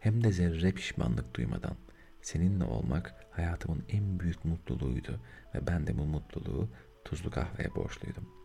Hem 0.00 0.24
de 0.24 0.32
zerre 0.32 0.72
pişmanlık 0.72 1.36
duymadan. 1.36 1.76
Seninle 2.22 2.64
olmak 2.64 3.14
hayatımın 3.30 3.84
en 3.88 4.20
büyük 4.20 4.44
mutluluğuydu 4.44 5.20
ve 5.54 5.66
ben 5.66 5.86
de 5.86 5.98
bu 5.98 6.04
mutluluğu 6.04 6.68
tuzlu 7.04 7.30
kahveye 7.30 7.74
borçluydum. 7.74 8.43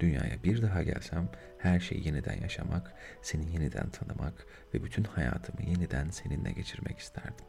Dünyaya 0.00 0.42
bir 0.44 0.62
daha 0.62 0.82
gelsem 0.82 1.28
her 1.58 1.80
şeyi 1.80 2.06
yeniden 2.06 2.40
yaşamak, 2.40 2.94
seni 3.22 3.52
yeniden 3.52 3.90
tanımak 3.90 4.46
ve 4.74 4.84
bütün 4.84 5.04
hayatımı 5.04 5.62
yeniden 5.62 6.10
seninle 6.10 6.52
geçirmek 6.52 6.98
isterdim. 6.98 7.44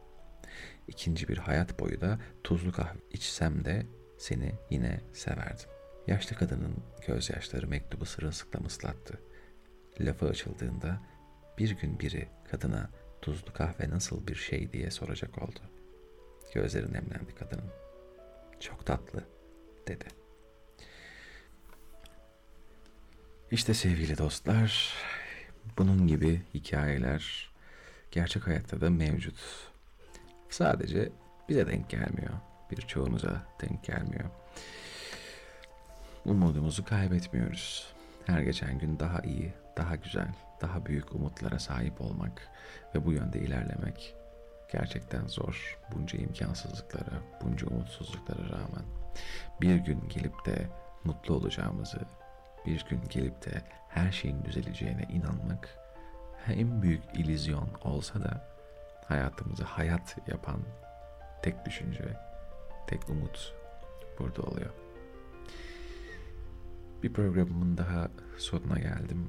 İkinci 0.88 1.28
bir 1.28 1.38
hayat 1.38 1.80
boyu 1.80 2.00
da 2.00 2.18
tuzlu 2.44 2.72
kahve 2.72 2.98
içsem 3.12 3.64
de 3.64 3.86
seni 4.18 4.52
yine 4.70 5.00
severdim. 5.12 5.70
Yaşlı 6.06 6.36
kadının 6.36 6.76
gözyaşları 7.06 7.68
mektubu 7.68 8.04
sırılsıklam 8.04 8.66
ıslattı. 8.66 9.20
Lafı 10.00 10.26
açıldığında 10.26 11.00
bir 11.58 11.70
gün 11.70 12.00
biri 12.00 12.28
kadına 12.50 12.90
tuzlu 13.22 13.52
kahve 13.52 13.90
nasıl 13.90 14.26
bir 14.26 14.34
şey 14.34 14.72
diye 14.72 14.90
soracak 14.90 15.42
oldu. 15.42 15.60
Gözleri 16.54 16.92
nemlendi 16.92 17.34
kadının. 17.34 17.70
Çok 18.60 18.86
tatlı 18.86 19.24
dedi. 19.88 20.21
İşte 23.52 23.74
sevgili 23.74 24.18
dostlar, 24.18 24.94
bunun 25.78 26.06
gibi 26.06 26.42
hikayeler 26.54 27.50
gerçek 28.10 28.46
hayatta 28.46 28.80
da 28.80 28.90
mevcut. 28.90 29.34
Sadece 30.50 31.12
bize 31.48 31.66
denk 31.66 31.90
gelmiyor. 31.90 32.32
Birçoğunuza 32.70 33.46
denk 33.62 33.84
gelmiyor. 33.84 34.24
Umudumuzu 36.24 36.84
kaybetmiyoruz. 36.84 37.92
Her 38.26 38.40
geçen 38.40 38.78
gün 38.78 38.98
daha 38.98 39.20
iyi, 39.20 39.52
daha 39.76 39.96
güzel, 39.96 40.34
daha 40.60 40.86
büyük 40.86 41.14
umutlara 41.14 41.58
sahip 41.58 42.00
olmak 42.00 42.48
ve 42.94 43.04
bu 43.04 43.12
yönde 43.12 43.38
ilerlemek 43.38 44.14
gerçekten 44.72 45.26
zor. 45.26 45.78
Bunca 45.94 46.18
imkansızlıklara, 46.18 47.22
bunca 47.42 47.66
umutsuzluklara 47.66 48.44
rağmen 48.44 48.84
bir 49.60 49.76
gün 49.76 50.08
gelip 50.08 50.46
de 50.46 50.68
mutlu 51.04 51.34
olacağımızı, 51.34 52.00
bir 52.66 52.86
gün 52.90 53.00
gelip 53.10 53.44
de 53.44 53.62
her 53.88 54.12
şeyin 54.12 54.44
düzeleceğine 54.44 55.02
inanmak 55.12 55.68
en 56.48 56.82
büyük 56.82 57.02
ilizyon 57.14 57.68
olsa 57.84 58.20
da 58.20 58.48
hayatımızı 59.04 59.64
hayat 59.64 60.16
yapan 60.28 60.60
tek 61.42 61.66
düşünce, 61.66 62.16
tek 62.86 63.10
umut 63.10 63.54
burada 64.18 64.42
oluyor. 64.42 64.70
Bir 67.02 67.12
programımın 67.12 67.78
daha 67.78 68.08
sonuna 68.38 68.78
geldim. 68.78 69.26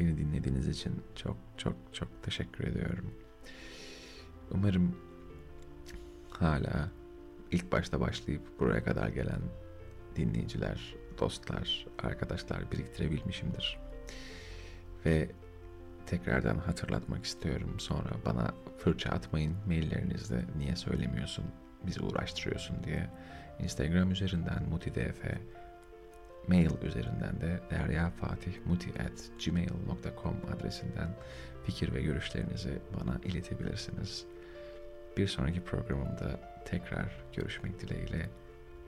Beni 0.00 0.18
dinlediğiniz 0.18 0.68
için 0.68 1.02
çok 1.14 1.36
çok 1.56 1.76
çok 1.92 2.22
teşekkür 2.22 2.66
ediyorum. 2.66 3.14
Umarım 4.50 4.96
hala 6.30 6.90
ilk 7.50 7.72
başta 7.72 8.00
başlayıp 8.00 8.60
buraya 8.60 8.84
kadar 8.84 9.08
gelen 9.08 9.40
dinleyiciler, 10.16 10.94
dostlar, 11.24 11.86
arkadaşlar 12.02 12.70
biriktirebilmişimdir. 12.72 13.78
Ve 15.06 15.30
tekrardan 16.06 16.58
hatırlatmak 16.58 17.24
istiyorum. 17.24 17.76
Sonra 17.78 18.10
bana 18.26 18.54
fırça 18.78 19.10
atmayın 19.10 19.56
maillerinizde 19.66 20.44
niye 20.58 20.76
söylemiyorsun, 20.76 21.44
bizi 21.86 22.02
uğraştırıyorsun 22.02 22.84
diye. 22.84 23.10
Instagram 23.58 24.10
üzerinden 24.10 24.62
mutidf, 24.70 25.24
mail 26.48 26.70
üzerinden 26.82 27.40
de 27.40 27.60
deryafatihmuti.gmail.com 27.70 30.36
adresinden 30.56 31.08
fikir 31.66 31.94
ve 31.94 32.02
görüşlerinizi 32.02 32.78
bana 33.00 33.20
iletebilirsiniz. 33.24 34.24
Bir 35.16 35.26
sonraki 35.26 35.60
programımda 35.60 36.40
tekrar 36.64 37.24
görüşmek 37.36 37.80
dileğiyle 37.80 38.28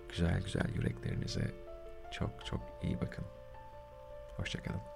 güzel 0.08 0.40
güzel 0.40 0.74
yüreklerinize 0.74 1.65
çok 2.10 2.46
çok 2.46 2.60
iyi 2.82 3.00
bakın. 3.00 3.24
Hoşçakalın. 4.36 4.95